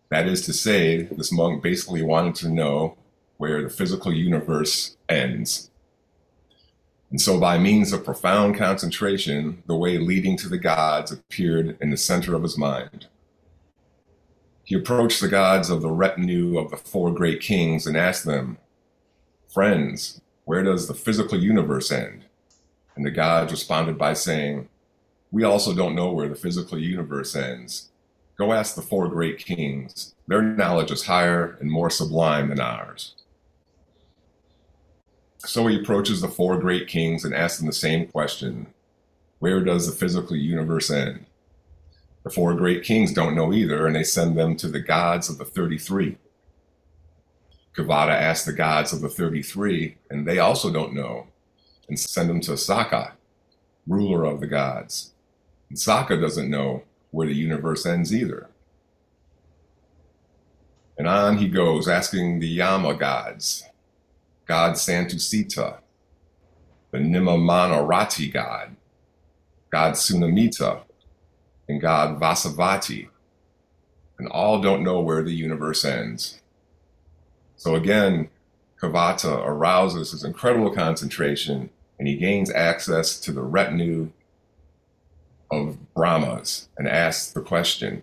That 0.09 0.25
is 0.25 0.43
to 0.47 0.53
say, 0.53 1.03
this 1.03 1.31
monk 1.31 1.61
basically 1.61 2.01
wanted 2.01 2.33
to 2.37 2.49
know 2.49 2.97
where 3.37 3.61
the 3.61 3.69
physical 3.69 4.11
universe 4.11 4.97
ends. 5.07 5.69
And 7.11 7.21
so, 7.21 7.39
by 7.39 7.59
means 7.59 7.93
of 7.93 8.03
profound 8.03 8.57
concentration, 8.57 9.61
the 9.67 9.75
way 9.75 9.99
leading 9.99 10.35
to 10.37 10.49
the 10.49 10.57
gods 10.57 11.11
appeared 11.11 11.77
in 11.79 11.91
the 11.91 11.97
center 11.97 12.33
of 12.33 12.41
his 12.41 12.57
mind. 12.57 13.05
He 14.63 14.75
approached 14.75 15.19
the 15.19 15.27
gods 15.27 15.69
of 15.69 15.81
the 15.81 15.91
retinue 15.91 16.57
of 16.57 16.71
the 16.71 16.77
four 16.77 17.11
great 17.11 17.41
kings 17.41 17.85
and 17.85 17.97
asked 17.97 18.25
them, 18.25 18.57
Friends, 19.53 20.21
where 20.45 20.63
does 20.63 20.87
the 20.87 20.93
physical 20.93 21.37
universe 21.37 21.91
end? 21.91 22.25
And 22.95 23.05
the 23.05 23.11
gods 23.11 23.51
responded 23.51 23.97
by 23.97 24.13
saying, 24.13 24.69
We 25.31 25.43
also 25.43 25.75
don't 25.75 25.95
know 25.95 26.11
where 26.11 26.29
the 26.29 26.35
physical 26.35 26.77
universe 26.77 27.35
ends. 27.35 27.89
Go 28.37 28.53
ask 28.53 28.75
the 28.75 28.81
four 28.81 29.09
great 29.09 29.37
kings. 29.37 30.15
Their 30.27 30.41
knowledge 30.41 30.91
is 30.91 31.05
higher 31.05 31.57
and 31.59 31.69
more 31.69 31.89
sublime 31.89 32.49
than 32.49 32.59
ours. 32.59 33.15
So 35.39 35.67
he 35.67 35.79
approaches 35.79 36.21
the 36.21 36.29
four 36.29 36.57
great 36.57 36.87
kings 36.87 37.25
and 37.25 37.35
asks 37.35 37.59
them 37.59 37.67
the 37.67 37.73
same 37.73 38.07
question 38.07 38.67
Where 39.39 39.59
does 39.59 39.87
the 39.87 39.95
physical 39.95 40.37
universe 40.37 40.89
end? 40.89 41.25
The 42.23 42.29
four 42.29 42.53
great 42.53 42.83
kings 42.83 43.13
don't 43.13 43.35
know 43.35 43.53
either, 43.53 43.85
and 43.85 43.95
they 43.95 44.03
send 44.03 44.37
them 44.37 44.55
to 44.57 44.69
the 44.69 44.79
gods 44.79 45.29
of 45.29 45.37
the 45.37 45.45
33. 45.45 46.17
Kavada 47.75 48.09
asks 48.09 48.45
the 48.45 48.53
gods 48.53 48.93
of 48.93 49.01
the 49.01 49.09
33, 49.09 49.97
and 50.09 50.27
they 50.27 50.39
also 50.39 50.71
don't 50.71 50.93
know, 50.93 51.27
and 51.89 51.99
send 51.99 52.29
them 52.29 52.39
to 52.41 52.51
Sakka, 52.51 53.11
ruler 53.87 54.23
of 54.25 54.39
the 54.39 54.47
gods. 54.47 55.11
And 55.69 55.77
Sakka 55.77 56.21
doesn't 56.21 56.49
know 56.49 56.83
where 57.11 57.27
the 57.27 57.33
universe 57.33 57.85
ends 57.85 58.13
either. 58.13 58.49
And 60.97 61.07
on 61.07 61.37
he 61.37 61.49
goes, 61.49 61.87
asking 61.87 62.39
the 62.39 62.47
Yama 62.47 62.93
gods, 62.93 63.63
God 64.45 64.73
Santusita, 64.73 65.79
the 66.91 66.99
Nimmanarati 66.99 68.31
god, 68.31 68.75
God 69.71 69.93
Sunamita, 69.93 70.81
and 71.67 71.81
God 71.81 72.19
Vasavatti, 72.19 73.09
and 74.17 74.27
all 74.27 74.61
don't 74.61 74.83
know 74.83 74.99
where 74.99 75.23
the 75.23 75.33
universe 75.33 75.83
ends. 75.83 76.41
So 77.55 77.75
again, 77.75 78.29
Kavata 78.81 79.45
arouses 79.45 80.11
his 80.11 80.23
incredible 80.23 80.71
concentration 80.71 81.69
and 81.97 82.07
he 82.07 82.17
gains 82.17 82.51
access 82.51 83.19
to 83.21 83.31
the 83.31 83.41
retinue 83.41 84.09
of 85.49 85.93
Brahmas 85.93 86.67
and 86.77 86.87
asks 86.87 87.31
the 87.31 87.41
question, 87.41 88.01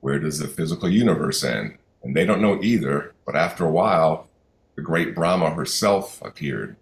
where 0.00 0.18
does 0.18 0.38
the 0.38 0.48
physical 0.48 0.88
universe 0.88 1.42
end? 1.42 1.78
And 2.02 2.14
they 2.14 2.26
don't 2.26 2.42
know 2.42 2.60
either, 2.62 3.14
but 3.24 3.36
after 3.36 3.64
a 3.64 3.70
while, 3.70 4.28
the 4.76 4.82
great 4.82 5.14
Brahma 5.14 5.50
herself 5.50 6.20
appeared. 6.20 6.76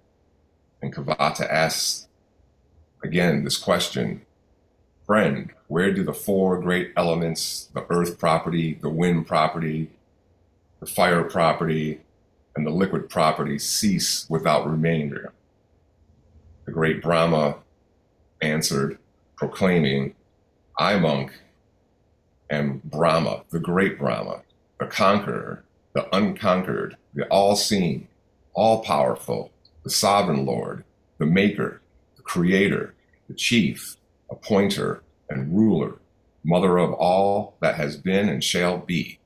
And 0.80 0.92
Kavata 0.92 1.48
asks 1.48 2.08
again 3.04 3.44
this 3.44 3.58
question 3.58 4.22
Friend, 5.06 5.50
where 5.66 5.92
do 5.92 6.04
the 6.04 6.14
four 6.14 6.60
great 6.60 6.92
elements, 6.96 7.68
the 7.74 7.84
earth 7.90 8.18
property, 8.18 8.74
the 8.74 8.88
wind 8.88 9.26
property, 9.26 9.90
the 10.78 10.86
fire 10.86 11.24
property, 11.24 12.00
and 12.54 12.64
the 12.64 12.70
liquid 12.70 13.08
property, 13.10 13.58
cease 13.58 14.26
without 14.28 14.68
remainder? 14.68 15.32
The 16.66 16.72
great 16.72 17.02
Brahma 17.02 17.56
answered, 18.40 18.98
proclaiming, 19.36 20.14
I, 20.78 20.98
monk, 20.98 21.32
am 22.48 22.80
Brahma, 22.84 23.42
the 23.50 23.58
great 23.58 23.98
Brahma, 23.98 24.42
the 24.78 24.86
conqueror, 24.86 25.64
the 25.94 26.14
unconquered, 26.14 26.96
the 27.12 27.26
all 27.26 27.56
seeing, 27.56 28.06
all 28.54 28.84
powerful, 28.84 29.50
the 29.82 29.90
sovereign 29.90 30.46
Lord, 30.46 30.84
the 31.18 31.26
maker, 31.26 31.80
the 32.16 32.22
creator, 32.22 32.94
the 33.28 33.34
chief, 33.34 33.96
appointer, 34.32 35.02
and 35.28 35.54
ruler, 35.56 35.98
mother 36.44 36.78
of 36.78 36.92
all 36.92 37.56
that 37.60 37.76
has 37.76 37.96
been 37.96 38.28
and 38.28 38.42
shall 38.42 38.78
be. 38.78 39.18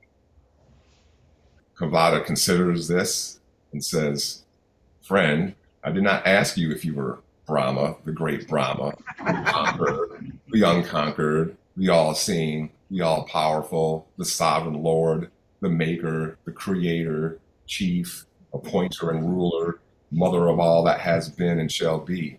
Kavada 1.77 2.23
considers 2.23 2.87
this 2.87 3.39
and 3.71 3.83
says, 3.83 4.43
Friend, 5.01 5.55
I 5.83 5.91
did 5.91 6.03
not 6.03 6.27
ask 6.27 6.57
you 6.57 6.71
if 6.71 6.83
you 6.83 6.95
were 6.95 7.19
Brahma, 7.45 7.95
the 8.03 8.11
great 8.11 8.47
Brahma, 8.47 8.93
the 9.19 10.31
the 10.49 10.63
unconquered, 10.63 11.55
the 11.77 11.89
all 11.89 12.13
seeing, 12.13 12.71
the 12.91 13.01
all 13.01 13.23
powerful, 13.23 14.07
the 14.17 14.25
sovereign 14.25 14.83
Lord, 14.83 15.31
the 15.61 15.69
maker, 15.69 16.37
the 16.45 16.51
creator, 16.51 17.39
chief, 17.65 18.25
appointer, 18.53 19.11
and 19.11 19.29
ruler, 19.29 19.79
mother 20.11 20.47
of 20.47 20.59
all 20.59 20.83
that 20.83 20.99
has 20.99 21.29
been 21.29 21.59
and 21.59 21.71
shall 21.71 21.99
be. 21.99 22.37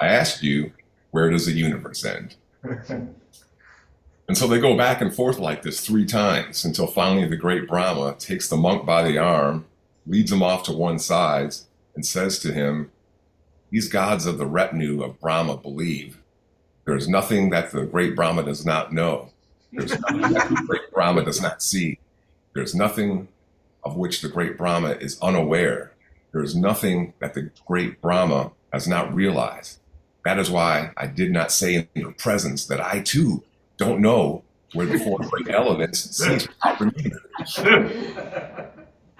I 0.00 0.06
asked 0.06 0.42
you, 0.42 0.72
where 1.16 1.30
does 1.30 1.46
the 1.46 1.52
universe 1.52 2.04
end? 2.04 2.34
and 2.62 4.36
so 4.36 4.46
they 4.46 4.60
go 4.60 4.76
back 4.76 5.00
and 5.00 5.14
forth 5.14 5.38
like 5.38 5.62
this 5.62 5.80
three 5.80 6.04
times 6.04 6.62
until 6.62 6.86
finally 6.86 7.26
the 7.26 7.38
great 7.38 7.66
Brahma 7.66 8.16
takes 8.18 8.50
the 8.50 8.56
monk 8.58 8.84
by 8.84 9.02
the 9.02 9.16
arm, 9.16 9.64
leads 10.06 10.30
him 10.30 10.42
off 10.42 10.64
to 10.64 10.72
one 10.72 10.98
side, 10.98 11.54
and 11.94 12.04
says 12.04 12.38
to 12.40 12.52
him, 12.52 12.92
These 13.70 13.88
gods 13.88 14.26
of 14.26 14.36
the 14.36 14.44
retinue 14.44 15.02
of 15.02 15.18
Brahma 15.18 15.56
believe. 15.56 16.18
There 16.84 16.96
is 16.96 17.08
nothing 17.08 17.48
that 17.48 17.70
the 17.70 17.86
great 17.86 18.14
Brahma 18.14 18.42
does 18.42 18.66
not 18.66 18.92
know. 18.92 19.30
There's 19.72 19.98
nothing 19.98 20.20
that 20.20 20.50
the 20.50 20.64
great 20.66 20.92
Brahma 20.92 21.24
does 21.24 21.40
not 21.40 21.62
see. 21.62 21.98
There's 22.52 22.74
nothing 22.74 23.28
of 23.82 23.96
which 23.96 24.20
the 24.20 24.28
great 24.28 24.58
Brahma 24.58 24.90
is 24.90 25.18
unaware. 25.22 25.92
There 26.32 26.42
is 26.42 26.54
nothing 26.54 27.14
that 27.20 27.32
the 27.32 27.50
great 27.66 28.02
Brahma 28.02 28.52
has 28.70 28.86
not 28.86 29.14
realized. 29.14 29.78
That 30.26 30.40
is 30.40 30.50
why 30.50 30.90
I 30.96 31.06
did 31.06 31.30
not 31.30 31.52
say 31.52 31.76
in 31.76 31.86
your 31.94 32.10
presence 32.10 32.66
that 32.66 32.80
I 32.80 32.98
too 32.98 33.44
don't 33.76 34.00
know 34.00 34.42
where 34.72 34.84
the 34.84 34.98
four 34.98 35.20
great 35.20 35.48
elements 35.54 36.00
cease 36.16 36.48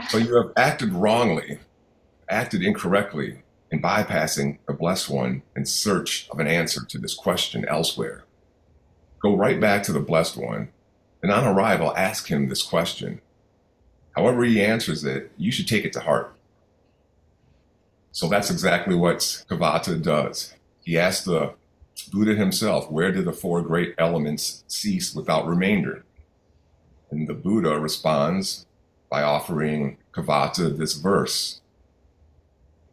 So 0.08 0.18
you 0.18 0.34
have 0.34 0.50
acted 0.56 0.92
wrongly, 0.92 1.60
acted 2.28 2.64
incorrectly 2.64 3.44
in 3.70 3.80
bypassing 3.80 4.58
the 4.66 4.72
blessed 4.72 5.08
one 5.08 5.42
in 5.54 5.64
search 5.64 6.28
of 6.30 6.40
an 6.40 6.48
answer 6.48 6.84
to 6.84 6.98
this 6.98 7.14
question 7.14 7.64
elsewhere. 7.68 8.24
Go 9.20 9.36
right 9.36 9.60
back 9.60 9.84
to 9.84 9.92
the 9.92 10.00
blessed 10.00 10.36
one, 10.36 10.70
and 11.22 11.30
on 11.30 11.44
arrival, 11.44 11.96
ask 11.96 12.26
him 12.26 12.48
this 12.48 12.64
question 12.64 13.20
However, 14.16 14.42
he 14.42 14.60
answers 14.60 15.04
it, 15.04 15.30
you 15.38 15.52
should 15.52 15.68
take 15.68 15.84
it 15.84 15.92
to 15.92 16.00
heart. 16.00 16.34
So 18.10 18.28
that's 18.28 18.50
exactly 18.50 18.96
what 18.96 19.18
Kavata 19.48 20.02
does. 20.02 20.55
He 20.86 20.96
asks 20.96 21.24
the 21.24 21.54
Buddha 22.12 22.36
himself, 22.36 22.92
where 22.92 23.10
do 23.10 23.20
the 23.20 23.32
four 23.32 23.60
great 23.60 23.96
elements 23.98 24.62
cease 24.68 25.16
without 25.16 25.44
remainder? 25.44 26.04
And 27.10 27.26
the 27.26 27.34
Buddha 27.34 27.76
responds 27.80 28.66
by 29.10 29.22
offering 29.22 29.96
Kavata 30.12 30.76
this 30.78 30.94
verse 30.94 31.60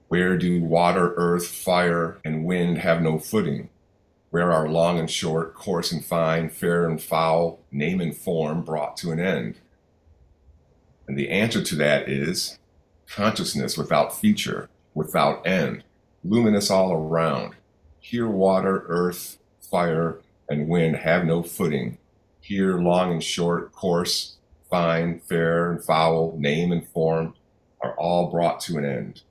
Where 0.08 0.38
do 0.40 0.64
water, 0.64 1.14
earth, 1.18 1.48
fire, 1.48 2.20
and 2.26 2.46
wind 2.46 2.80
have 2.80 3.04
no 3.04 3.20
footing? 3.20 3.70
Where 4.32 4.52
are 4.52 4.68
long 4.68 4.98
and 4.98 5.10
short, 5.10 5.54
coarse 5.54 5.92
and 5.92 6.04
fine, 6.04 6.50
fair 6.50 6.90
and 6.90 7.00
foul, 7.00 7.60
name 7.72 8.02
and 8.02 8.18
form 8.18 8.64
brought 8.64 8.98
to 8.98 9.12
an 9.12 9.20
end? 9.20 9.60
And 11.08 11.16
the 11.16 11.30
answer 11.30 11.64
to 11.64 11.76
that 11.76 12.10
is 12.10 12.58
consciousness 13.06 13.78
without 13.78 14.18
feature, 14.18 14.68
without 14.96 15.46
end, 15.46 15.84
luminous 16.24 16.72
all 16.72 16.92
around. 16.92 17.54
Here, 18.06 18.28
water, 18.28 18.84
earth, 18.90 19.38
fire, 19.62 20.20
and 20.50 20.68
wind 20.68 20.98
have 20.98 21.24
no 21.24 21.42
footing. 21.42 21.98
Here, 22.42 22.78
long 22.78 23.14
and 23.14 23.24
short, 23.24 23.72
coarse, 23.72 24.36
fine, 24.70 25.22
fair, 25.22 25.72
and 25.72 25.82
foul, 25.82 26.36
name 26.38 26.74
and 26.74 26.86
form 26.90 27.34
are 27.80 27.96
all 27.98 28.30
brought 28.30 28.60
to 28.62 28.78
an 28.78 28.84
end. 28.84 29.22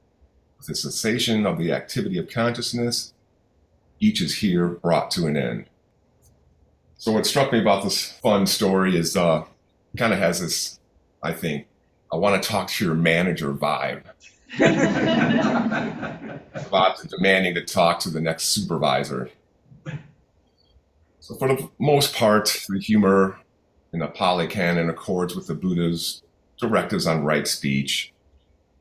With 0.57 0.69
the 0.69 0.75
cessation 0.75 1.45
of 1.45 1.59
the 1.59 1.71
activity 1.71 2.17
of 2.17 2.31
consciousness, 2.31 3.13
each 4.01 4.23
is 4.23 4.37
here 4.37 4.69
brought 4.69 5.11
to 5.13 5.27
an 5.27 5.37
end. 5.37 5.67
So, 6.97 7.13
what 7.13 7.27
struck 7.27 7.53
me 7.53 7.61
about 7.61 7.85
this 7.85 8.11
fun 8.11 8.47
story 8.47 8.97
is 8.97 9.19
uh, 9.19 9.45
kind 9.99 10.15
of 10.15 10.19
has 10.19 10.41
this 10.41 10.81
I 11.23 11.35
think. 11.35 11.67
I 12.11 12.17
want 12.17 12.43
to 12.43 12.49
talk 12.49 12.69
to 12.69 12.85
your 12.85 12.95
manager 12.95 13.53
vibe. 13.53 14.05
about 16.55 17.07
demanding 17.09 17.55
to 17.55 17.65
talk 17.65 17.99
to 18.01 18.11
the 18.11 18.21
next 18.21 18.47
supervisor. 18.47 19.31
So, 21.21 21.37
for 21.37 21.49
the 21.49 21.69
most 21.79 22.15
part, 22.15 22.65
the 22.69 22.81
humor 22.81 23.39
in 23.93 24.01
the 24.01 24.09
Pali 24.09 24.47
Canon 24.47 24.91
accords 24.91 25.37
with 25.37 25.47
the 25.47 25.55
Buddha's 25.55 26.23
directives 26.59 27.07
on 27.07 27.25
right 27.25 27.47
speech. 27.47 28.13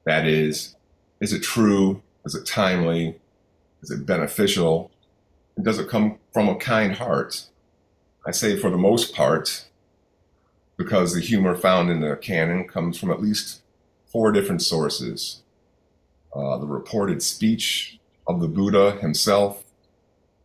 That 0.05 0.25
is, 0.25 0.75
is 1.19 1.33
it 1.33 1.43
true? 1.43 2.01
Is 2.25 2.33
it 2.33 2.45
timely? 2.45 3.19
Is 3.83 3.91
it 3.91 4.05
beneficial? 4.05 4.91
And 5.55 5.65
does 5.65 5.79
it 5.79 5.89
come 5.89 6.17
from 6.33 6.49
a 6.49 6.55
kind 6.55 6.93
heart? 6.93 7.47
I 8.25 8.31
say 8.31 8.57
for 8.57 8.69
the 8.69 8.77
most 8.77 9.13
part, 9.13 9.67
because 10.77 11.13
the 11.13 11.21
humor 11.21 11.55
found 11.55 11.89
in 11.89 12.01
the 12.01 12.15
canon 12.15 12.67
comes 12.67 12.97
from 12.97 13.11
at 13.11 13.21
least 13.21 13.61
four 14.11 14.31
different 14.31 14.61
sources 14.61 15.40
uh, 16.33 16.57
the 16.57 16.67
reported 16.67 17.21
speech 17.21 17.99
of 18.27 18.39
the 18.39 18.47
Buddha 18.47 18.97
himself, 19.01 19.63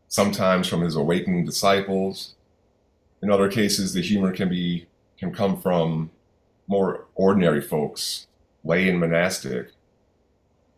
sometimes 0.08 0.68
from 0.68 0.80
his 0.80 0.96
awakened 0.96 1.46
disciples. 1.46 2.34
In 3.22 3.30
other 3.30 3.50
cases, 3.50 3.92
the 3.92 4.02
humor 4.02 4.32
can 4.32 4.48
be 4.48 4.86
can 5.18 5.32
come 5.32 5.60
from 5.60 6.10
more 6.68 7.06
ordinary 7.14 7.62
folks, 7.62 8.26
lay 8.64 8.88
and 8.88 9.00
monastic. 9.00 9.70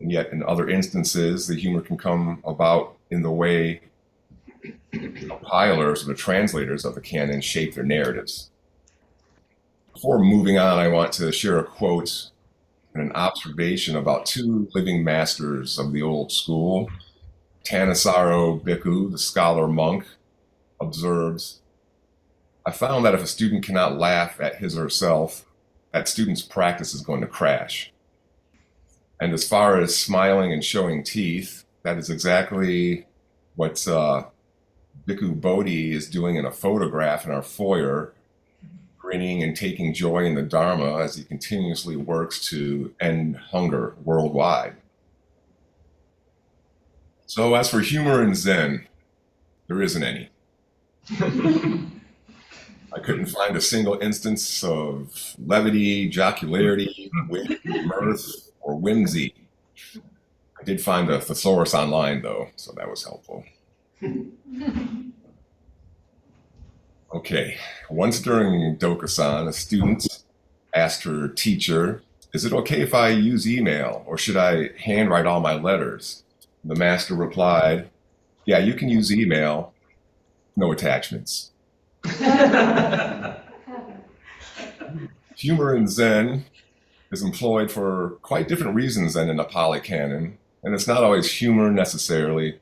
And 0.01 0.13
yet, 0.13 0.31
in 0.33 0.45
other 0.45 0.69
instances, 0.69 1.49
the 1.49 1.57
humor 1.57 1.81
can 1.81 1.97
come 1.97 2.41
about 2.45 2.97
in 3.11 3.23
the 3.23 3.33
way 3.33 3.81
compilers 4.93 6.05
or 6.05 6.07
the 6.07 6.15
translators 6.15 6.85
of 6.85 6.95
the 6.95 7.01
canon 7.01 7.41
shape 7.41 7.75
their 7.75 7.85
narratives. 7.85 8.51
Before 9.93 10.19
moving 10.19 10.59
on, 10.59 10.79
I 10.79 10.89
want 10.89 11.13
to 11.15 11.33
share 11.33 11.59
a 11.59 11.65
quote 11.65 12.31
an 12.95 13.13
observation 13.13 13.97
about 13.97 14.27
two 14.27 14.69
living 14.75 15.05
masters 15.05 15.79
of 15.79 15.93
the 15.93 16.03
old 16.03 16.33
school. 16.33 16.91
Thanissaro 17.65 18.61
Bhikkhu, 18.61 19.11
the 19.13 19.19
scholar 19.19 19.69
monk, 19.69 20.05
observes 20.81 21.61
I 22.69 22.71
found 22.71 23.07
that 23.07 23.15
if 23.15 23.23
a 23.23 23.27
student 23.27 23.65
cannot 23.65 23.97
laugh 23.97 24.43
at 24.43 24.57
his 24.57 24.77
or 24.77 24.83
herself, 24.83 25.47
that 25.95 26.07
student's 26.07 26.43
practice 26.43 26.93
is 26.93 27.01
going 27.01 27.23
to 27.23 27.27
crash. 27.27 27.95
And 29.19 29.33
as 29.33 29.49
far 29.49 29.81
as 29.81 29.97
smiling 29.97 30.53
and 30.53 30.63
showing 30.63 31.03
teeth, 31.03 31.65
that 31.83 31.97
is 31.97 32.11
exactly 32.11 33.07
what 33.57 33.89
uh, 33.89 34.25
Bhikkhu 35.07 35.41
Bodhi 35.41 35.93
is 35.93 36.11
doing 36.11 36.37
in 36.37 36.45
a 36.45 36.53
photograph 36.53 37.25
in 37.25 37.33
our 37.33 37.41
foyer, 37.41 38.13
grinning 39.09 39.43
and 39.43 39.57
taking 39.57 39.95
joy 39.95 40.23
in 40.27 40.35
the 40.35 40.43
Dharma 40.43 40.99
as 40.99 41.17
he 41.17 41.25
continuously 41.25 41.97
works 41.97 42.47
to 42.51 42.95
end 43.01 43.37
hunger 43.37 43.95
worldwide. 44.05 44.77
So, 47.25 47.55
as 47.55 47.71
for 47.71 47.81
humor 47.81 48.21
and 48.21 48.37
Zen, 48.37 48.87
there 49.67 49.81
isn't 49.81 50.03
any. 50.03 50.29
I 52.93 53.01
couldn't 53.03 53.27
find 53.27 53.57
a 53.57 53.63
single 53.63 53.99
instance 53.99 54.63
of 54.63 55.35
levity, 55.39 56.11
jocularity, 56.11 57.11
wit, 57.31 57.61
mirth, 57.65 58.51
or 58.61 58.75
whimsy. 58.75 59.35
I 60.61 60.65
did 60.65 60.83
find 60.83 61.09
a 61.09 61.19
thesaurus 61.19 61.73
online, 61.73 62.21
though, 62.21 62.49
so 62.57 62.73
that 62.73 62.91
was 62.91 63.05
helpful. 63.05 63.43
Okay, 67.11 67.57
once 67.89 68.21
during 68.21 68.77
Dokusan, 68.77 69.49
a 69.49 69.53
student 69.55 70.07
asked 70.75 71.05
her 71.05 71.27
teacher, 71.27 72.03
Is 72.35 72.45
it 72.45 72.53
okay 72.53 72.83
if 72.83 72.93
I 72.93 73.09
use 73.09 73.49
email 73.49 74.05
or 74.07 74.19
should 74.19 74.37
I 74.37 74.73
handwrite 74.79 75.25
all 75.25 75.41
my 75.41 75.55
letters? 75.55 76.23
The 76.63 76.75
master 76.75 77.15
replied, 77.15 77.89
Yeah, 78.45 78.59
you 78.59 78.75
can 78.75 78.91
use 78.91 79.11
email, 79.11 79.73
no 80.55 80.71
attachments. 80.71 81.51
Humor 85.37 85.77
in 85.77 85.89
Zen 85.89 86.45
is 87.11 87.23
employed 87.23 87.71
for 87.71 88.19
quite 88.21 88.49
different 88.49 88.75
reasons 88.75 89.15
than 89.15 89.31
in 89.31 89.39
the 89.39 89.45
Pali 89.45 89.81
Canon, 89.81 90.37
and 90.63 90.75
it's 90.75 90.87
not 90.87 91.03
always 91.03 91.33
humor 91.33 91.71
necessarily. 91.71 92.61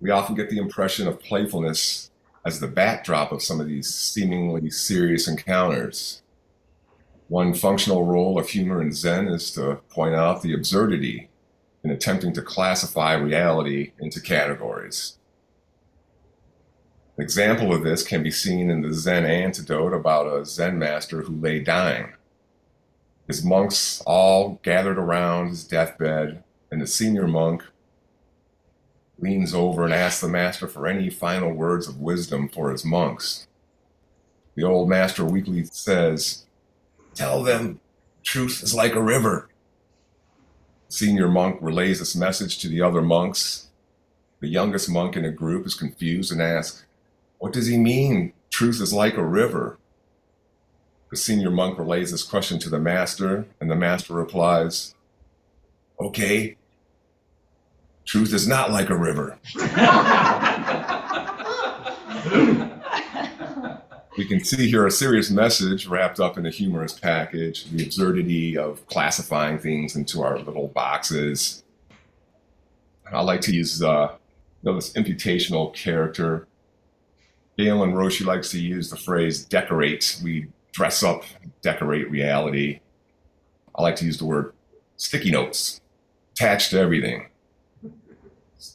We 0.00 0.10
often 0.10 0.36
get 0.36 0.50
the 0.50 0.58
impression 0.58 1.08
of 1.08 1.20
playfulness 1.20 2.11
as 2.44 2.60
the 2.60 2.68
backdrop 2.68 3.32
of 3.32 3.42
some 3.42 3.60
of 3.60 3.68
these 3.68 3.92
seemingly 3.92 4.70
serious 4.70 5.28
encounters. 5.28 6.22
One 7.28 7.54
functional 7.54 8.04
role 8.04 8.38
of 8.38 8.48
humor 8.48 8.82
in 8.82 8.92
Zen 8.92 9.28
is 9.28 9.50
to 9.52 9.80
point 9.88 10.14
out 10.14 10.42
the 10.42 10.54
absurdity 10.54 11.28
in 11.84 11.90
attempting 11.90 12.32
to 12.34 12.42
classify 12.42 13.14
reality 13.14 13.92
into 13.98 14.20
categories. 14.20 15.18
An 17.16 17.24
example 17.24 17.74
of 17.74 17.84
this 17.84 18.02
can 18.02 18.22
be 18.22 18.30
seen 18.30 18.70
in 18.70 18.82
the 18.82 18.92
Zen 18.92 19.24
antidote 19.24 19.92
about 19.92 20.26
a 20.26 20.44
Zen 20.44 20.78
master 20.78 21.22
who 21.22 21.36
lay 21.36 21.60
dying. 21.60 22.12
His 23.26 23.44
monks 23.44 24.02
all 24.06 24.60
gathered 24.62 24.98
around 24.98 25.48
his 25.48 25.64
deathbed, 25.64 26.42
and 26.70 26.80
the 26.80 26.86
senior 26.86 27.28
monk 27.28 27.62
leans 29.22 29.54
over 29.54 29.84
and 29.84 29.94
asks 29.94 30.20
the 30.20 30.28
master 30.28 30.68
for 30.68 30.86
any 30.86 31.08
final 31.08 31.52
words 31.52 31.88
of 31.88 32.00
wisdom 32.00 32.48
for 32.48 32.70
his 32.70 32.84
monks. 32.84 33.46
The 34.54 34.64
old 34.64 34.88
master 34.88 35.24
weakly 35.24 35.64
says, 35.64 36.44
Tell 37.14 37.42
them 37.42 37.80
truth 38.22 38.62
is 38.62 38.74
like 38.74 38.94
a 38.94 39.02
river. 39.02 39.48
Senior 40.88 41.28
monk 41.28 41.58
relays 41.62 42.00
this 42.00 42.14
message 42.14 42.58
to 42.58 42.68
the 42.68 42.82
other 42.82 43.00
monks. 43.00 43.68
The 44.40 44.48
youngest 44.48 44.90
monk 44.90 45.16
in 45.16 45.24
a 45.24 45.30
group 45.30 45.64
is 45.64 45.74
confused 45.74 46.32
and 46.32 46.42
asks, 46.42 46.84
what 47.42 47.52
does 47.52 47.66
he 47.66 47.76
mean? 47.76 48.34
Truth 48.50 48.80
is 48.80 48.92
like 48.92 49.16
a 49.16 49.24
river. 49.24 49.76
The 51.10 51.16
senior 51.16 51.50
monk 51.50 51.76
relays 51.76 52.12
this 52.12 52.22
question 52.22 52.60
to 52.60 52.70
the 52.70 52.78
master, 52.78 53.46
and 53.60 53.68
the 53.68 53.74
master 53.74 54.14
replies, 54.14 54.94
Okay, 55.98 56.56
truth 58.12 58.34
is 58.34 58.46
not 58.46 58.70
like 58.70 58.90
a 58.90 58.94
river. 58.94 59.38
we 64.18 64.26
can 64.26 64.44
see 64.44 64.68
here 64.68 64.84
a 64.84 64.90
serious 64.90 65.30
message 65.30 65.86
wrapped 65.86 66.20
up 66.20 66.36
in 66.36 66.44
a 66.44 66.50
humorous 66.50 66.92
package 66.92 67.64
the 67.70 67.82
absurdity 67.82 68.58
of 68.58 68.86
classifying 68.86 69.58
things 69.58 69.96
into 69.96 70.22
our 70.22 70.38
little 70.38 70.68
boxes. 70.68 71.64
I 73.10 73.22
like 73.22 73.40
to 73.42 73.54
use 73.54 73.82
uh, 73.82 74.12
you 74.62 74.70
know, 74.70 74.74
this 74.74 74.92
imputational 74.92 75.74
character 75.74 76.46
Gaelyn 77.58 77.94
Roshi 77.94 78.26
likes 78.26 78.50
to 78.50 78.60
use 78.60 78.90
the 78.90 78.96
phrase 78.96 79.42
decorate. 79.42 80.20
We 80.22 80.48
dress 80.72 81.02
up, 81.02 81.24
decorate 81.62 82.10
reality. 82.10 82.80
I 83.74 83.80
like 83.80 83.96
to 83.96 84.04
use 84.04 84.18
the 84.18 84.26
word 84.26 84.52
sticky 84.98 85.30
notes, 85.30 85.80
attached 86.34 86.72
to 86.72 86.78
everything 86.78 87.28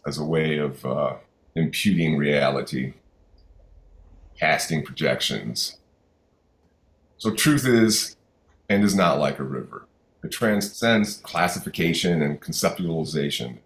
as 0.06 0.18
a 0.18 0.26
way 0.26 0.58
of 0.58 0.86
uh, 0.86 1.16
imputing 1.56 2.18
reality, 2.18 2.94
casting 4.40 4.84
projections. 4.84 5.78
So, 7.18 7.34
truth 7.34 7.66
is 7.66 8.16
and 8.70 8.84
is 8.84 8.96
not 8.96 9.20
like 9.20 9.40
a 9.40 9.44
river. 9.44 9.88
It 10.24 10.32
transcends 10.32 11.18
classification 11.18 12.22
and 12.22 12.42
conceptualization. 12.42 13.58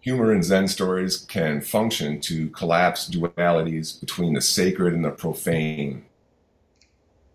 Humor 0.00 0.32
and 0.32 0.44
Zen 0.44 0.68
stories 0.68 1.16
can 1.16 1.60
function 1.60 2.20
to 2.22 2.48
collapse 2.50 3.08
dualities 3.08 4.00
between 4.00 4.34
the 4.34 4.40
sacred 4.40 4.94
and 4.94 5.04
the 5.04 5.10
profane, 5.10 6.04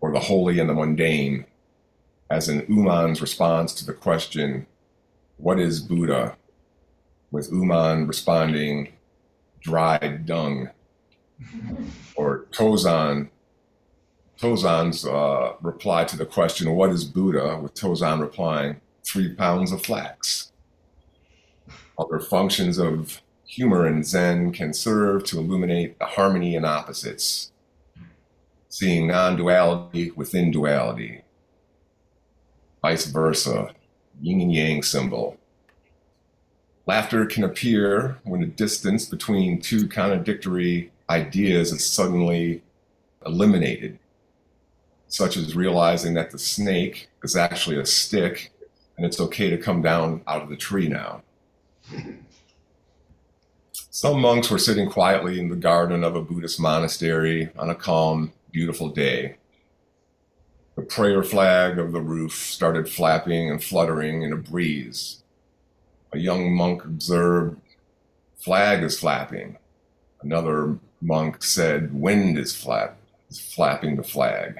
or 0.00 0.10
the 0.12 0.20
holy 0.20 0.58
and 0.58 0.68
the 0.68 0.74
mundane, 0.74 1.44
as 2.30 2.48
in 2.48 2.62
Ummon's 2.62 3.20
response 3.20 3.74
to 3.74 3.84
the 3.84 3.92
question, 3.92 4.66
What 5.36 5.60
is 5.60 5.80
Buddha? 5.80 6.36
With 7.32 7.50
Ummon 7.50 8.06
responding, 8.06 8.92
Dried 9.62 10.26
dung. 10.26 10.70
or 12.14 12.46
Tozan, 12.52 13.30
Tozan's 14.38 15.06
uh, 15.06 15.54
reply 15.60 16.04
to 16.04 16.16
the 16.16 16.26
question, 16.26 16.72
What 16.74 16.90
is 16.90 17.04
Buddha? 17.04 17.58
with 17.60 17.74
Tozan 17.74 18.20
replying, 18.20 18.80
Three 19.04 19.34
pounds 19.34 19.72
of 19.72 19.82
flax. 19.82 20.52
Other 21.98 22.20
functions 22.20 22.78
of 22.78 23.20
humor 23.46 23.86
and 23.86 24.06
Zen 24.06 24.52
can 24.52 24.72
serve 24.72 25.24
to 25.24 25.38
illuminate 25.38 25.98
the 25.98 26.06
harmony 26.06 26.54
in 26.54 26.64
opposites, 26.64 27.52
seeing 28.68 29.08
non 29.08 29.36
duality 29.36 30.10
within 30.12 30.50
duality, 30.50 31.22
vice 32.80 33.06
versa, 33.06 33.74
yin 34.20 34.40
and 34.40 34.52
yang 34.52 34.82
symbol. 34.82 35.36
Laughter 36.86 37.26
can 37.26 37.44
appear 37.44 38.18
when 38.24 38.40
the 38.40 38.46
distance 38.46 39.06
between 39.06 39.60
two 39.60 39.86
contradictory 39.86 40.90
ideas 41.08 41.72
is 41.72 41.86
suddenly 41.86 42.62
eliminated, 43.24 43.98
such 45.06 45.36
as 45.36 45.54
realizing 45.54 46.14
that 46.14 46.30
the 46.32 46.38
snake 46.38 47.08
is 47.22 47.36
actually 47.36 47.78
a 47.78 47.86
stick 47.86 48.50
and 48.96 49.06
it's 49.06 49.20
okay 49.20 49.48
to 49.48 49.58
come 49.58 49.80
down 49.80 50.22
out 50.26 50.42
of 50.42 50.48
the 50.48 50.56
tree 50.56 50.88
now. 50.88 51.22
Some 53.90 54.20
monks 54.20 54.50
were 54.50 54.58
sitting 54.58 54.90
quietly 54.90 55.38
in 55.38 55.48
the 55.48 55.56
garden 55.56 56.02
of 56.02 56.16
a 56.16 56.22
Buddhist 56.22 56.58
monastery 56.58 57.50
on 57.56 57.70
a 57.70 57.74
calm, 57.74 58.32
beautiful 58.50 58.88
day. 58.88 59.36
The 60.76 60.82
prayer 60.82 61.22
flag 61.22 61.78
of 61.78 61.92
the 61.92 62.00
roof 62.00 62.34
started 62.34 62.88
flapping 62.88 63.50
and 63.50 63.62
fluttering 63.62 64.22
in 64.22 64.32
a 64.32 64.36
breeze. 64.36 65.21
A 66.12 66.18
young 66.18 66.54
monk 66.54 66.84
observed, 66.84 67.58
Flag 68.36 68.82
is 68.82 68.98
flapping. 68.98 69.56
Another 70.20 70.78
monk 71.00 71.42
said, 71.42 71.94
Wind 71.94 72.36
is, 72.38 72.54
flap, 72.54 72.98
is 73.30 73.40
flapping 73.40 73.96
the 73.96 74.02
flag. 74.02 74.58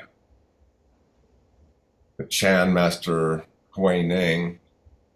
The 2.17 2.25
Chan 2.25 2.73
master 2.73 3.45
Hui 3.71 4.03
Neng, 4.03 4.61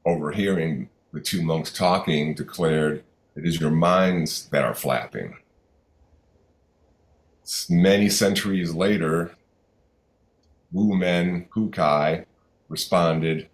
overhearing 0.05 0.89
the 1.13 1.21
two 1.21 1.43
monks 1.43 1.73
talking, 1.73 2.35
declared, 2.35 3.03
It 3.35 3.47
is 3.47 3.61
your 3.61 3.71
minds 3.71 4.49
that 4.51 4.65
are 4.65 4.75
flapping. 4.75 5.37
Many 7.71 8.09
centuries 8.09 8.75
later, 8.75 9.37
Wu 10.73 10.97
Men 10.97 11.47
Huikai 11.55 12.27
responded, 12.69 13.49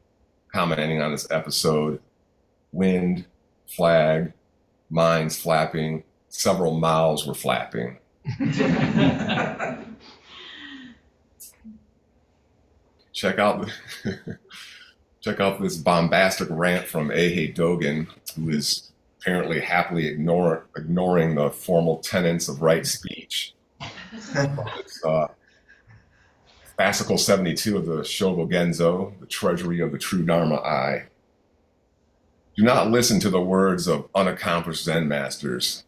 commenting 0.52 1.02
on 1.02 1.12
this 1.12 1.30
episode 1.30 2.00
wind, 2.72 3.26
flag, 3.66 4.32
minds 4.90 5.38
flapping, 5.38 6.02
several 6.28 6.78
mouths 6.78 7.26
were 7.26 7.34
flapping. 7.34 7.98
check 13.12 13.38
out 13.38 13.70
check 15.20 15.40
out 15.40 15.60
this 15.60 15.76
bombastic 15.76 16.48
rant 16.50 16.86
from 16.86 17.08
Eihei 17.08 17.54
Dogen, 17.54 18.08
who 18.36 18.50
is 18.50 18.92
apparently 19.20 19.60
happily 19.60 20.06
ignore, 20.06 20.66
ignoring 20.76 21.34
the 21.36 21.50
formal 21.50 21.98
tenets 21.98 22.48
of 22.48 22.62
right 22.62 22.86
speech. 22.86 23.54
uh, 25.04 25.28
fascicle 26.78 27.18
72 27.18 27.76
of 27.76 27.86
the 27.86 27.98
Shobo 27.98 28.50
Genzo, 28.50 29.18
the 29.20 29.26
treasury 29.26 29.80
of 29.80 29.92
the 29.92 29.98
true 29.98 30.24
Dharma 30.24 30.56
Eye. 30.56 31.04
Do 32.54 32.64
not 32.64 32.90
listen 32.90 33.18
to 33.20 33.30
the 33.30 33.40
words 33.40 33.88
of 33.88 34.08
unaccomplished 34.14 34.84
Zen 34.84 35.08
masters. 35.08 35.84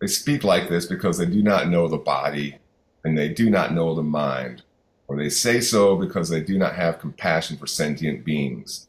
They 0.00 0.08
speak 0.08 0.42
like 0.42 0.68
this 0.68 0.86
because 0.86 1.18
they 1.18 1.26
do 1.26 1.42
not 1.42 1.68
know 1.68 1.86
the 1.86 1.96
body 1.96 2.58
and 3.04 3.16
they 3.16 3.28
do 3.28 3.48
not 3.48 3.72
know 3.72 3.94
the 3.94 4.02
mind, 4.02 4.62
or 5.06 5.16
they 5.16 5.28
say 5.28 5.60
so 5.60 5.96
because 5.96 6.28
they 6.28 6.40
do 6.40 6.58
not 6.58 6.74
have 6.74 6.98
compassion 6.98 7.56
for 7.56 7.68
sentient 7.68 8.24
beings. 8.24 8.88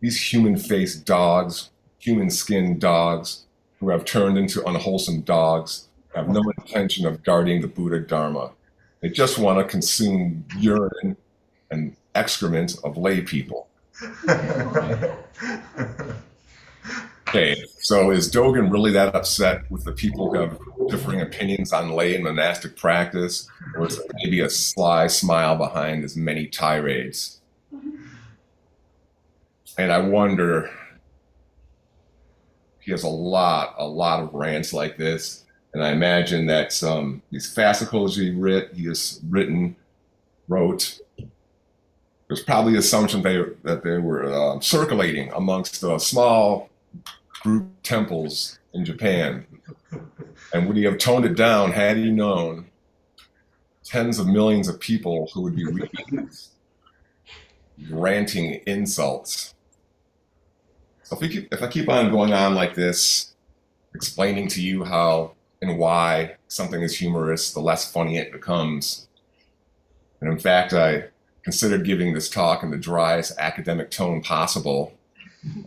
These 0.00 0.32
human 0.32 0.58
faced 0.58 1.06
dogs, 1.06 1.70
human 1.98 2.28
skinned 2.28 2.80
dogs, 2.80 3.46
who 3.80 3.88
have 3.88 4.04
turned 4.04 4.36
into 4.36 4.66
unwholesome 4.66 5.22
dogs, 5.22 5.88
have 6.14 6.28
no 6.28 6.42
intention 6.58 7.06
of 7.06 7.22
guarding 7.22 7.60
the 7.62 7.68
Buddha 7.68 8.00
Dharma. 8.00 8.52
They 9.00 9.08
just 9.08 9.38
want 9.38 9.58
to 9.58 9.64
consume 9.64 10.44
urine 10.58 11.16
and 11.70 11.96
excrement 12.14 12.76
of 12.84 12.96
lay 12.96 13.20
people. 13.22 13.68
Okay, 17.28 17.64
so 17.78 18.10
is 18.10 18.30
Dogen 18.30 18.70
really 18.70 18.92
that 18.92 19.14
upset 19.14 19.70
with 19.70 19.84
the 19.84 19.92
people 19.92 20.30
who 20.30 20.38
have 20.40 20.58
differing 20.88 21.20
opinions 21.20 21.72
on 21.72 21.90
lay 21.90 22.14
and 22.14 22.24
monastic 22.24 22.76
practice, 22.76 23.48
or 23.74 23.86
is 23.86 24.00
maybe 24.22 24.40
a 24.40 24.50
sly 24.50 25.06
smile 25.06 25.56
behind 25.56 26.02
his 26.02 26.16
many 26.16 26.46
tirades? 26.46 27.40
And 29.78 29.92
I 29.92 29.98
wonder, 29.98 30.70
he 32.80 32.90
has 32.92 33.02
a 33.02 33.08
lot, 33.08 33.74
a 33.78 33.86
lot 33.86 34.20
of 34.22 34.32
rants 34.34 34.72
like 34.72 34.96
this, 34.96 35.44
and 35.74 35.84
I 35.84 35.92
imagine 35.92 36.46
that 36.46 36.72
some 36.72 37.22
these 37.30 37.52
fascicles 37.52 38.16
he 38.16 38.30
writ, 38.30 38.70
he 38.74 38.86
has 38.86 39.20
written, 39.28 39.76
wrote, 40.48 41.00
there's 42.28 42.42
probably 42.42 42.76
assumption 42.76 43.22
they, 43.22 43.42
that 43.62 43.84
they 43.84 43.98
were 43.98 44.32
uh, 44.32 44.60
circulating 44.60 45.32
amongst 45.32 45.80
the 45.80 45.98
small 45.98 46.68
group 47.42 47.66
temples 47.82 48.58
in 48.74 48.84
Japan. 48.84 49.46
And 50.52 50.66
would 50.66 50.76
he 50.76 50.84
have 50.84 50.98
toned 50.98 51.24
it 51.24 51.36
down 51.36 51.72
had 51.72 51.96
he 51.96 52.10
known 52.10 52.66
tens 53.84 54.18
of 54.18 54.26
millions 54.26 54.68
of 54.68 54.80
people 54.80 55.30
who 55.32 55.42
would 55.42 55.54
be 55.54 55.64
reading 55.72 56.28
ranting 57.90 58.54
insults? 58.66 59.54
So 61.04 61.14
if, 61.14 61.22
we 61.22 61.28
keep, 61.28 61.54
if 61.54 61.62
I 61.62 61.68
keep 61.68 61.88
on 61.88 62.10
going 62.10 62.32
on 62.32 62.56
like 62.56 62.74
this, 62.74 63.34
explaining 63.94 64.48
to 64.48 64.60
you 64.60 64.82
how 64.82 65.32
and 65.62 65.78
why 65.78 66.36
something 66.48 66.82
is 66.82 66.98
humorous, 66.98 67.52
the 67.52 67.60
less 67.60 67.90
funny 67.90 68.18
it 68.18 68.32
becomes. 68.32 69.08
And 70.20 70.30
in 70.30 70.38
fact, 70.38 70.72
I 70.72 71.04
considered 71.46 71.84
giving 71.84 72.12
this 72.12 72.28
talk 72.28 72.64
in 72.64 72.72
the 72.72 72.76
driest 72.76 73.32
academic 73.38 73.88
tone 73.88 74.20
possible. 74.20 74.92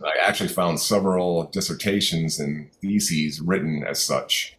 I 0.04 0.12
actually 0.28 0.50
found 0.50 0.78
several 0.78 1.44
dissertations 1.44 2.38
and 2.38 2.70
theses 2.82 3.40
written 3.40 3.82
as 3.82 3.98
such. 3.98 4.58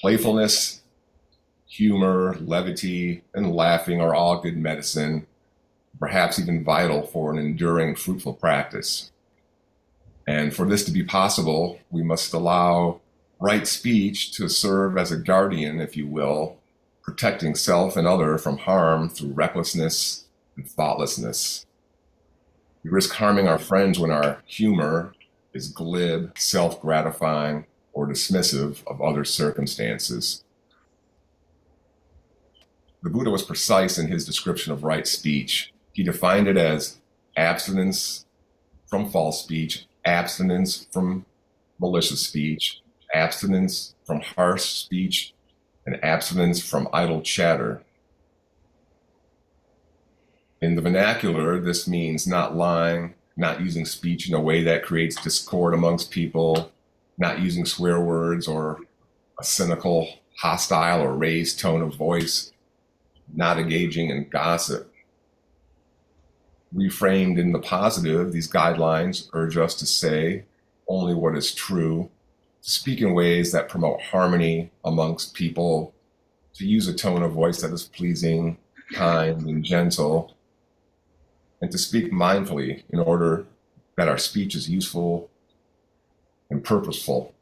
Playfulness, 0.00 0.82
humor, 1.66 2.36
levity, 2.42 3.24
and 3.34 3.52
laughing 3.52 4.00
are 4.00 4.14
all 4.14 4.40
good 4.40 4.56
medicine, 4.56 5.26
perhaps 5.98 6.38
even 6.38 6.62
vital 6.62 7.02
for 7.02 7.32
an 7.32 7.38
enduring, 7.38 7.96
fruitful 7.96 8.34
practice. 8.34 9.10
And 10.28 10.54
for 10.54 10.64
this 10.64 10.84
to 10.84 10.92
be 10.92 11.02
possible, 11.02 11.80
we 11.90 12.04
must 12.04 12.32
allow 12.32 13.00
right 13.40 13.66
speech 13.66 14.30
to 14.36 14.48
serve 14.48 14.96
as 14.96 15.10
a 15.10 15.16
guardian, 15.16 15.80
if 15.80 15.96
you 15.96 16.06
will, 16.06 16.56
protecting 17.04 17.54
self 17.54 17.96
and 17.96 18.06
other 18.06 18.38
from 18.38 18.56
harm 18.58 19.08
through 19.08 19.32
recklessness 19.32 20.24
and 20.56 20.68
thoughtlessness. 20.68 21.66
We 22.82 22.90
risk 22.90 23.14
harming 23.14 23.46
our 23.46 23.58
friends 23.58 23.98
when 23.98 24.10
our 24.10 24.42
humor 24.46 25.14
is 25.52 25.68
glib, 25.68 26.36
self 26.36 26.80
gratifying, 26.80 27.66
or 27.92 28.08
dismissive 28.08 28.84
of 28.86 29.00
other 29.00 29.24
circumstances. 29.24 30.42
The 33.02 33.10
Buddha 33.10 33.30
was 33.30 33.42
precise 33.42 33.98
in 33.98 34.08
his 34.08 34.24
description 34.24 34.72
of 34.72 34.82
right 34.82 35.06
speech. 35.06 35.72
He 35.92 36.02
defined 36.02 36.48
it 36.48 36.56
as 36.56 36.98
abstinence 37.36 38.24
from 38.86 39.10
false 39.10 39.42
speech, 39.42 39.86
abstinence 40.06 40.86
from 40.90 41.26
malicious 41.78 42.26
speech, 42.26 42.80
abstinence 43.14 43.94
from 44.06 44.20
harsh 44.20 44.62
speech, 44.62 45.33
and 45.86 46.02
abstinence 46.02 46.62
from 46.62 46.88
idle 46.92 47.20
chatter. 47.20 47.82
In 50.60 50.76
the 50.76 50.82
vernacular, 50.82 51.60
this 51.60 51.86
means 51.86 52.26
not 52.26 52.56
lying, 52.56 53.14
not 53.36 53.60
using 53.60 53.84
speech 53.84 54.28
in 54.28 54.34
a 54.34 54.40
way 54.40 54.62
that 54.62 54.84
creates 54.84 55.22
discord 55.22 55.74
amongst 55.74 56.10
people, 56.10 56.72
not 57.18 57.40
using 57.40 57.66
swear 57.66 58.00
words 58.00 58.48
or 58.48 58.80
a 59.38 59.44
cynical, 59.44 60.08
hostile, 60.38 61.02
or 61.02 61.12
raised 61.12 61.60
tone 61.60 61.82
of 61.82 61.96
voice, 61.96 62.52
not 63.34 63.58
engaging 63.58 64.10
in 64.10 64.28
gossip. 64.28 64.90
Reframed 66.74 67.38
in 67.38 67.52
the 67.52 67.60
positive, 67.60 68.32
these 68.32 68.50
guidelines 68.50 69.28
urge 69.32 69.56
us 69.56 69.74
to 69.76 69.86
say 69.86 70.44
only 70.88 71.14
what 71.14 71.36
is 71.36 71.54
true 71.54 72.10
speak 72.66 73.02
in 73.02 73.12
ways 73.12 73.52
that 73.52 73.68
promote 73.68 74.00
harmony 74.00 74.70
amongst 74.86 75.34
people, 75.34 75.92
to 76.54 76.66
use 76.66 76.88
a 76.88 76.94
tone 76.94 77.22
of 77.22 77.32
voice 77.32 77.60
that 77.60 77.70
is 77.70 77.84
pleasing, 77.84 78.56
kind, 78.94 79.42
and 79.42 79.62
gentle, 79.62 80.34
and 81.60 81.70
to 81.70 81.76
speak 81.76 82.10
mindfully 82.10 82.82
in 82.88 83.00
order 83.00 83.44
that 83.96 84.08
our 84.08 84.16
speech 84.16 84.54
is 84.54 84.70
useful 84.70 85.28
and 86.48 86.64
purposeful. 86.64 87.34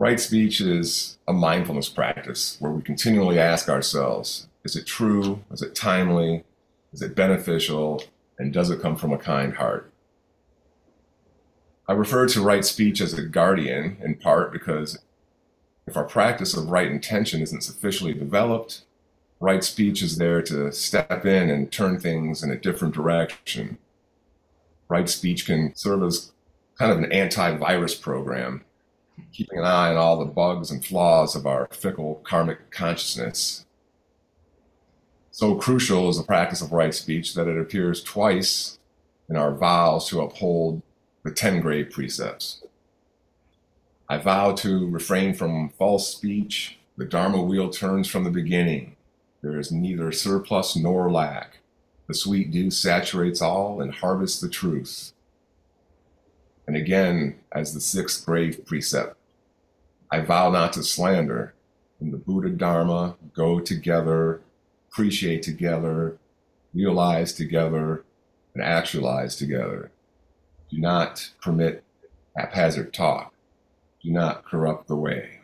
Right 0.00 0.18
speech 0.18 0.60
is 0.60 1.18
a 1.28 1.32
mindfulness 1.32 1.88
practice 1.88 2.56
where 2.58 2.72
we 2.72 2.82
continually 2.82 3.38
ask 3.38 3.68
ourselves 3.68 4.48
is 4.64 4.74
it 4.74 4.86
true? 4.86 5.44
Is 5.52 5.62
it 5.62 5.76
timely? 5.76 6.44
Is 6.92 7.00
it 7.00 7.14
beneficial? 7.14 8.02
And 8.40 8.52
does 8.52 8.70
it 8.70 8.82
come 8.82 8.96
from 8.96 9.12
a 9.12 9.18
kind 9.18 9.54
heart? 9.54 9.92
I 11.88 11.94
refer 11.94 12.28
to 12.28 12.42
right 12.42 12.64
speech 12.66 13.00
as 13.00 13.14
a 13.14 13.22
guardian 13.22 13.96
in 14.04 14.16
part 14.16 14.52
because 14.52 14.98
if 15.86 15.96
our 15.96 16.04
practice 16.04 16.54
of 16.54 16.68
right 16.68 16.90
intention 16.90 17.40
isn't 17.40 17.62
sufficiently 17.62 18.12
developed, 18.12 18.82
right 19.40 19.64
speech 19.64 20.02
is 20.02 20.18
there 20.18 20.42
to 20.42 20.70
step 20.70 21.24
in 21.24 21.48
and 21.48 21.72
turn 21.72 21.98
things 21.98 22.42
in 22.42 22.50
a 22.50 22.58
different 22.58 22.94
direction. 22.94 23.78
Right 24.90 25.08
speech 25.08 25.46
can 25.46 25.74
serve 25.74 26.02
as 26.02 26.32
kind 26.78 26.92
of 26.92 26.98
an 26.98 27.10
antivirus 27.10 27.98
program, 27.98 28.64
keeping 29.32 29.58
an 29.58 29.64
eye 29.64 29.90
on 29.90 29.96
all 29.96 30.18
the 30.18 30.26
bugs 30.26 30.70
and 30.70 30.84
flaws 30.84 31.34
of 31.34 31.46
our 31.46 31.68
fickle 31.72 32.20
karmic 32.22 32.70
consciousness. 32.70 33.64
So 35.30 35.54
crucial 35.54 36.10
is 36.10 36.18
the 36.18 36.24
practice 36.24 36.60
of 36.60 36.72
right 36.72 36.94
speech 36.94 37.32
that 37.34 37.48
it 37.48 37.58
appears 37.58 38.02
twice 38.02 38.78
in 39.30 39.36
our 39.36 39.54
vows 39.54 40.06
to 40.10 40.20
uphold 40.20 40.82
the 41.28 41.34
10 41.34 41.60
grave 41.60 41.90
precepts. 41.90 42.62
I 44.08 44.16
vow 44.16 44.54
to 44.54 44.88
refrain 44.88 45.34
from 45.34 45.68
false 45.68 46.10
speech. 46.10 46.78
The 46.96 47.04
Dharma 47.04 47.42
wheel 47.42 47.68
turns 47.68 48.08
from 48.08 48.24
the 48.24 48.30
beginning. 48.30 48.96
There 49.42 49.60
is 49.60 49.70
neither 49.70 50.10
surplus 50.10 50.74
nor 50.74 51.12
lack. 51.12 51.58
The 52.06 52.14
sweet 52.14 52.50
dew 52.50 52.70
saturates 52.70 53.42
all 53.42 53.82
and 53.82 53.92
harvests 53.92 54.40
the 54.40 54.48
truth. 54.48 55.12
And 56.66 56.76
again, 56.76 57.38
as 57.52 57.74
the 57.74 57.80
sixth 57.82 58.24
grave 58.24 58.64
precept, 58.64 59.14
I 60.10 60.20
vow 60.20 60.50
not 60.50 60.72
to 60.72 60.82
slander. 60.82 61.52
In 62.00 62.10
the 62.10 62.16
Buddha 62.16 62.48
Dharma, 62.48 63.16
go 63.34 63.60
together, 63.60 64.40
appreciate 64.90 65.42
together, 65.42 66.16
realize 66.72 67.34
together, 67.34 68.02
and 68.54 68.62
actualize 68.62 69.36
together. 69.36 69.90
Do 70.70 70.78
not 70.78 71.30
permit 71.40 71.84
haphazard 72.36 72.92
talk. 72.92 73.32
Do 74.02 74.10
not 74.10 74.44
corrupt 74.44 74.86
the 74.86 74.96
way. 74.96 75.40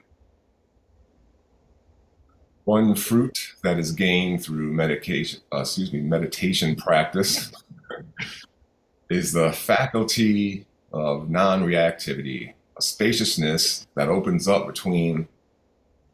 One 2.65 2.95
fruit 2.95 3.53
that 3.63 3.79
is 3.79 3.93
gained 3.93 4.43
through 4.43 4.73
medication, 4.73 5.41
uh, 5.53 5.61
excuse 5.61 5.93
me, 5.93 6.01
meditation 6.01 6.77
practice 6.77 7.53
is 9.11 9.33
the 9.33 9.53
faculty 9.53 10.67
of 10.93 11.29
non-reactivity, 11.29 12.55
a 12.79 12.83
spaciousness 12.83 13.87
that 13.97 14.09
opens 14.09 14.49
up 14.49 14.67
between 14.67 15.29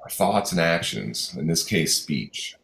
our 0.02 0.10
thoughts 0.10 0.50
and 0.50 0.60
actions, 0.60 1.36
in 1.36 1.46
this 1.46 1.62
case, 1.62 1.94
speech. 1.94 2.56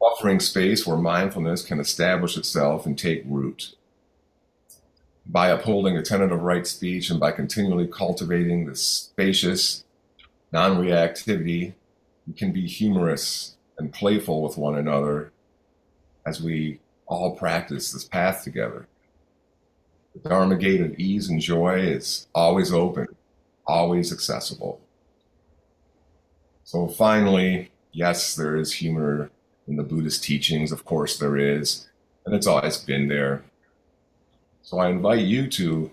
Offering 0.00 0.38
space 0.38 0.86
where 0.86 0.96
mindfulness 0.96 1.64
can 1.64 1.80
establish 1.80 2.36
itself 2.36 2.86
and 2.86 2.98
take 2.98 3.22
root. 3.26 3.74
By 5.24 5.48
upholding 5.48 5.96
a 5.96 6.02
tenet 6.02 6.32
of 6.32 6.42
right 6.42 6.66
speech 6.66 7.10
and 7.10 7.20
by 7.20 7.32
continually 7.32 7.86
cultivating 7.86 8.66
this 8.66 8.82
spacious 8.82 9.84
non 10.50 10.76
reactivity, 10.76 11.74
we 12.26 12.34
can 12.34 12.52
be 12.52 12.66
humorous 12.66 13.56
and 13.78 13.92
playful 13.92 14.42
with 14.42 14.56
one 14.56 14.76
another 14.76 15.32
as 16.26 16.42
we 16.42 16.80
all 17.06 17.34
practice 17.36 17.92
this 17.92 18.04
path 18.04 18.42
together. 18.44 18.86
The 20.14 20.28
Dharma 20.28 20.56
gate 20.56 20.80
of 20.80 20.98
ease 20.98 21.28
and 21.28 21.40
joy 21.40 21.80
is 21.80 22.26
always 22.34 22.72
open, 22.72 23.08
always 23.66 24.12
accessible. 24.12 24.80
So 26.64 26.88
finally, 26.88 27.70
yes, 27.92 28.34
there 28.34 28.56
is 28.56 28.74
humor 28.74 29.30
in 29.66 29.76
the 29.76 29.82
Buddhist 29.82 30.22
teachings. 30.22 30.72
Of 30.72 30.84
course, 30.84 31.18
there 31.18 31.36
is, 31.36 31.88
and 32.24 32.34
it's 32.34 32.46
always 32.46 32.76
been 32.76 33.08
there. 33.08 33.42
So 34.62 34.78
I 34.78 34.88
invite 34.88 35.24
you 35.24 35.48
to 35.48 35.90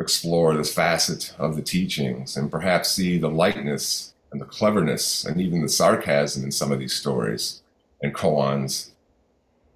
explore 0.00 0.54
this 0.56 0.74
facet 0.74 1.34
of 1.38 1.54
the 1.56 1.62
teachings 1.62 2.36
and 2.36 2.50
perhaps 2.50 2.90
see 2.90 3.18
the 3.18 3.30
lightness 3.30 4.14
and 4.32 4.40
the 4.40 4.44
cleverness 4.44 5.24
and 5.24 5.40
even 5.40 5.62
the 5.62 5.68
sarcasm 5.68 6.42
in 6.44 6.50
some 6.50 6.72
of 6.72 6.80
these 6.80 6.92
stories 6.92 7.62
and 8.02 8.12
koans, 8.14 8.90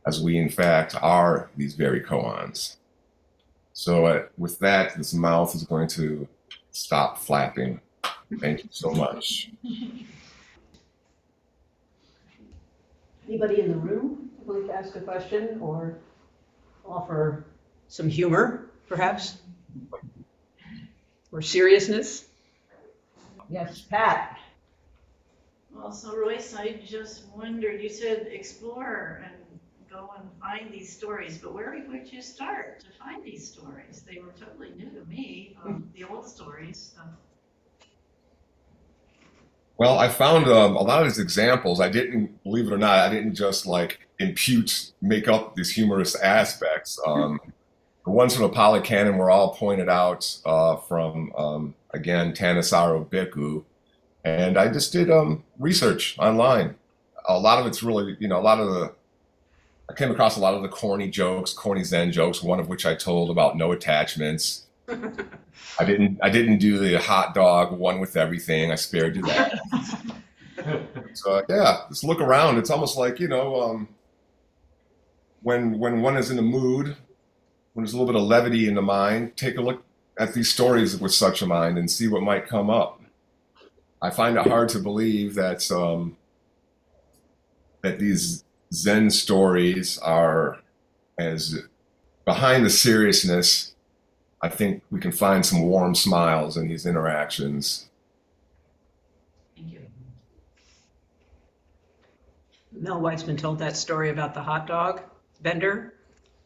as 0.05 0.21
we 0.21 0.37
in 0.37 0.49
fact 0.49 0.97
are 1.01 1.49
these 1.57 1.75
very 1.75 2.01
koans. 2.01 2.77
So, 3.73 4.07
uh, 4.07 4.23
with 4.39 4.59
that, 4.61 4.97
this 4.97 5.13
mouth 5.13 5.55
is 5.55 5.63
going 5.65 5.89
to 5.89 6.27
stop 6.71 7.19
flapping. 7.19 7.81
Thank 8.41 8.65
you 8.65 8.71
so 8.73 8.91
much. 8.91 9.51
Anybody 13.29 13.61
in 13.61 13.69
the 13.69 13.77
room 13.77 14.31
would 14.45 14.67
like 14.67 14.67
to 14.69 14.75
ask 14.75 14.97
a 14.97 15.01
question 15.01 15.59
or 15.61 15.99
offer 16.87 17.45
some 17.89 18.09
humor, 18.09 18.71
perhaps? 18.89 19.39
Or 21.33 21.43
seriousness? 21.43 22.27
Yes, 23.49 23.81
Pat. 23.83 24.39
Well, 25.75 25.93
so 25.93 26.17
Royce, 26.17 26.55
I 26.55 26.81
just 26.85 27.25
wondered, 27.35 27.83
you 27.83 27.89
said 27.89 28.29
explore 28.31 29.23
and 29.25 29.61
go 29.91 30.11
and 30.19 30.29
find 30.41 30.73
these 30.73 30.95
stories, 30.95 31.39
but 31.39 31.53
where 31.53 31.85
would 31.89 32.13
you 32.13 32.23
start 32.23 32.81
to 32.81 32.87
find 32.99 33.23
these 33.23 33.47
stories? 33.53 34.03
They 34.09 34.21
were 34.21 34.33
totally 34.41 34.71
new 34.77 34.91
to 34.91 35.05
me, 35.07 35.57
um, 35.65 35.89
the 35.95 36.05
old 36.05 36.29
stories. 36.29 36.95
So. 36.97 37.03
Well, 39.79 39.99
I 39.99 40.09
found 40.09 40.49
um, 40.49 40.77
a 40.77 40.83
lot 40.83 41.03
of 41.03 41.09
these 41.09 41.19
examples. 41.19 41.81
I 41.81 41.91
didn't, 41.91 42.43
believe 42.43 42.67
it 42.67 42.73
or 42.73 42.79
not, 42.79 42.99
I 42.99 43.11
didn't 43.11 43.35
just 43.35 43.67
like 43.67 44.09
impute, 44.19 44.93
make 45.03 45.29
up 45.29 45.55
these 45.55 45.71
humorous 45.71 46.15
aspects. 46.15 46.99
Um, 47.07 47.39
the 48.07 48.13
ones 48.13 48.35
from 48.35 48.45
the 48.45 48.49
Pali 48.51 48.81
Canon 48.81 49.19
were 49.19 49.31
all 49.31 49.53
pointed 49.53 49.89
out 49.89 50.39
uh, 50.47 50.77
from, 50.77 51.33
um, 51.37 51.75
again, 51.91 52.33
Thanissaro 52.33 53.05
Bhikkhu. 53.05 53.65
And 54.25 54.57
I 54.57 54.69
just 54.69 54.93
did 54.93 55.11
um, 55.11 55.43
research 55.59 56.17
online. 56.17 56.77
A 57.29 57.37
lot 57.37 57.59
of 57.59 57.67
it's 57.67 57.83
really, 57.83 58.17
you 58.21 58.29
know, 58.29 58.39
a 58.39 58.43
lot 58.43 58.61
of 58.61 58.69
the, 58.69 58.95
I 59.91 59.95
came 59.95 60.13
across 60.13 60.37
a 60.37 60.41
lot 60.41 60.55
of 60.55 60.63
the 60.63 60.69
corny 60.69 61.11
jokes, 61.11 61.53
corny 61.53 61.83
Zen 61.83 62.13
jokes, 62.13 62.45
one 62.45 62.61
of 62.61 62.69
which 62.69 62.87
I 62.87 62.95
told 62.95 63.29
about 63.29 63.57
no 63.57 63.73
attachments. 63.73 64.67
I 64.89 65.85
didn't. 65.85 66.19
I 66.23 66.31
didn't 66.31 66.59
do 66.59 66.79
the 66.79 66.99
hot 67.01 67.35
dog 67.35 67.77
one 67.77 67.99
with 67.99 68.17
everything. 68.17 68.71
I 68.71 68.77
spared 68.77 69.17
you 69.17 69.23
that. 69.23 69.59
so 71.15 71.43
yeah, 71.49 71.83
just 71.89 72.05
look 72.05 72.21
around. 72.21 72.59
It's 72.59 72.71
almost 72.71 72.97
like 72.97 73.19
you 73.19 73.29
know, 73.29 73.61
um, 73.61 73.89
when 75.43 75.79
when 75.79 76.03
one 76.03 76.17
is 76.17 76.31
in 76.31 76.37
the 76.37 76.43
mood, 76.43 76.97
when 77.77 77.85
there's 77.85 77.93
a 77.93 77.99
little 77.99 78.11
bit 78.11 78.21
of 78.21 78.27
levity 78.27 78.69
in 78.69 78.75
the 78.75 78.81
mind, 78.81 79.37
take 79.37 79.59
a 79.59 79.61
look 79.61 79.85
at 80.19 80.33
these 80.33 80.51
stories 80.51 80.99
with 80.99 81.13
such 81.13 81.43
a 81.43 81.47
mind 81.47 81.77
and 81.77 81.91
see 81.91 82.09
what 82.09 82.23
might 82.23 82.49
come 82.49 82.71
up. 82.71 83.03
I 84.01 84.09
find 84.09 84.39
it 84.39 84.47
hard 84.47 84.71
to 84.71 84.79
believe 84.79 85.35
that 85.35 85.71
um, 85.71 86.17
that 87.83 87.99
these 87.99 88.45
Zen 88.73 89.11
stories 89.11 89.99
are 89.99 90.59
as 91.19 91.59
behind 92.25 92.65
the 92.65 92.71
seriousness 92.71 93.75
I 94.47 94.49
think 94.49 94.83
we 94.91 95.01
can 95.01 95.13
find 95.13 95.45
some 95.45 95.63
warm 95.63 95.95
smiles 95.95 96.57
in 96.57 96.69
these 96.69 96.87
interactions. 96.87 97.89
Thank 99.57 99.73
you. 99.73 99.81
Mel 102.73 103.01
Weitsman 103.01 103.37
told 103.37 103.59
that 103.59 103.77
story 103.77 104.11
about 104.11 104.35
the 104.35 104.43
hot 104.43 104.67
dog 104.67 105.03
vendor. 105.43 105.96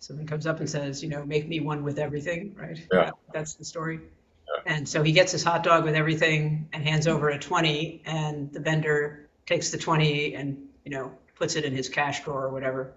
Someone 0.00 0.26
comes 0.26 0.46
up 0.46 0.60
and 0.60 0.68
says, 0.68 1.02
you 1.02 1.08
know, 1.08 1.24
make 1.24 1.46
me 1.46 1.60
one 1.60 1.84
with 1.84 1.98
everything, 1.98 2.54
right? 2.58 2.78
Yeah. 2.92 3.10
That's 3.32 3.54
the 3.54 3.64
story. 3.64 4.00
Yeah. 4.48 4.74
And 4.74 4.88
so 4.88 5.02
he 5.02 5.12
gets 5.12 5.30
his 5.32 5.44
hot 5.44 5.62
dog 5.62 5.84
with 5.84 5.94
everything 5.94 6.68
and 6.72 6.82
hands 6.82 7.06
over 7.06 7.28
a 7.28 7.38
20, 7.38 8.02
and 8.06 8.52
the 8.52 8.60
vendor 8.60 9.28
takes 9.46 9.70
the 9.70 9.78
20 9.78 10.34
and, 10.34 10.56
you 10.84 10.90
know, 10.90 11.12
puts 11.36 11.54
it 11.56 11.64
in 11.64 11.74
his 11.74 11.88
cash 11.88 12.24
drawer 12.24 12.44
or 12.44 12.50
whatever. 12.50 12.92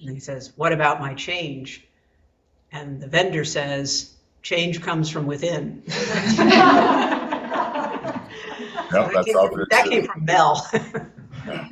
And 0.00 0.10
he 0.10 0.20
says, 0.20 0.52
What 0.56 0.72
about 0.72 1.00
my 1.00 1.14
change? 1.14 1.86
And 2.72 3.00
the 3.00 3.08
vendor 3.08 3.44
says, 3.44 4.14
Change 4.42 4.80
comes 4.80 5.10
from 5.10 5.26
within. 5.26 5.82
Yep, 8.92 9.06
that, 9.06 9.12
that's 9.14 9.26
came 9.26 9.34
from, 9.34 9.54
good 9.54 9.66
that 9.70 9.88
came 9.88 10.06
from 10.06 10.24
Mel. 10.24 10.68
I 10.72 11.70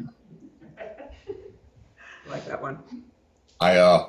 like 2.28 2.46
that 2.46 2.60
one. 2.60 2.82
I 3.60 3.76
uh, 3.76 4.08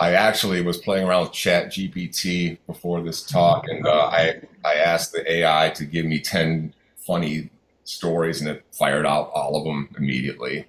I 0.00 0.14
actually 0.14 0.62
was 0.62 0.78
playing 0.78 1.06
around 1.06 1.24
with 1.24 1.32
Chat 1.32 1.66
GPT 1.66 2.56
before 2.66 3.02
this 3.02 3.22
talk, 3.22 3.68
and 3.68 3.86
uh, 3.86 4.06
I 4.06 4.40
I 4.64 4.74
asked 4.76 5.12
the 5.12 5.30
AI 5.30 5.70
to 5.76 5.84
give 5.84 6.06
me 6.06 6.20
ten 6.20 6.72
funny 6.96 7.50
stories, 7.84 8.40
and 8.40 8.48
it 8.48 8.64
fired 8.72 9.04
out 9.04 9.30
all 9.34 9.56
of 9.56 9.64
them 9.64 9.90
immediately. 9.98 10.66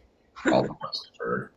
All 0.51 0.63
the 0.63 0.73
ones 0.73 1.09
I've 1.13 1.19
heard. 1.25 1.49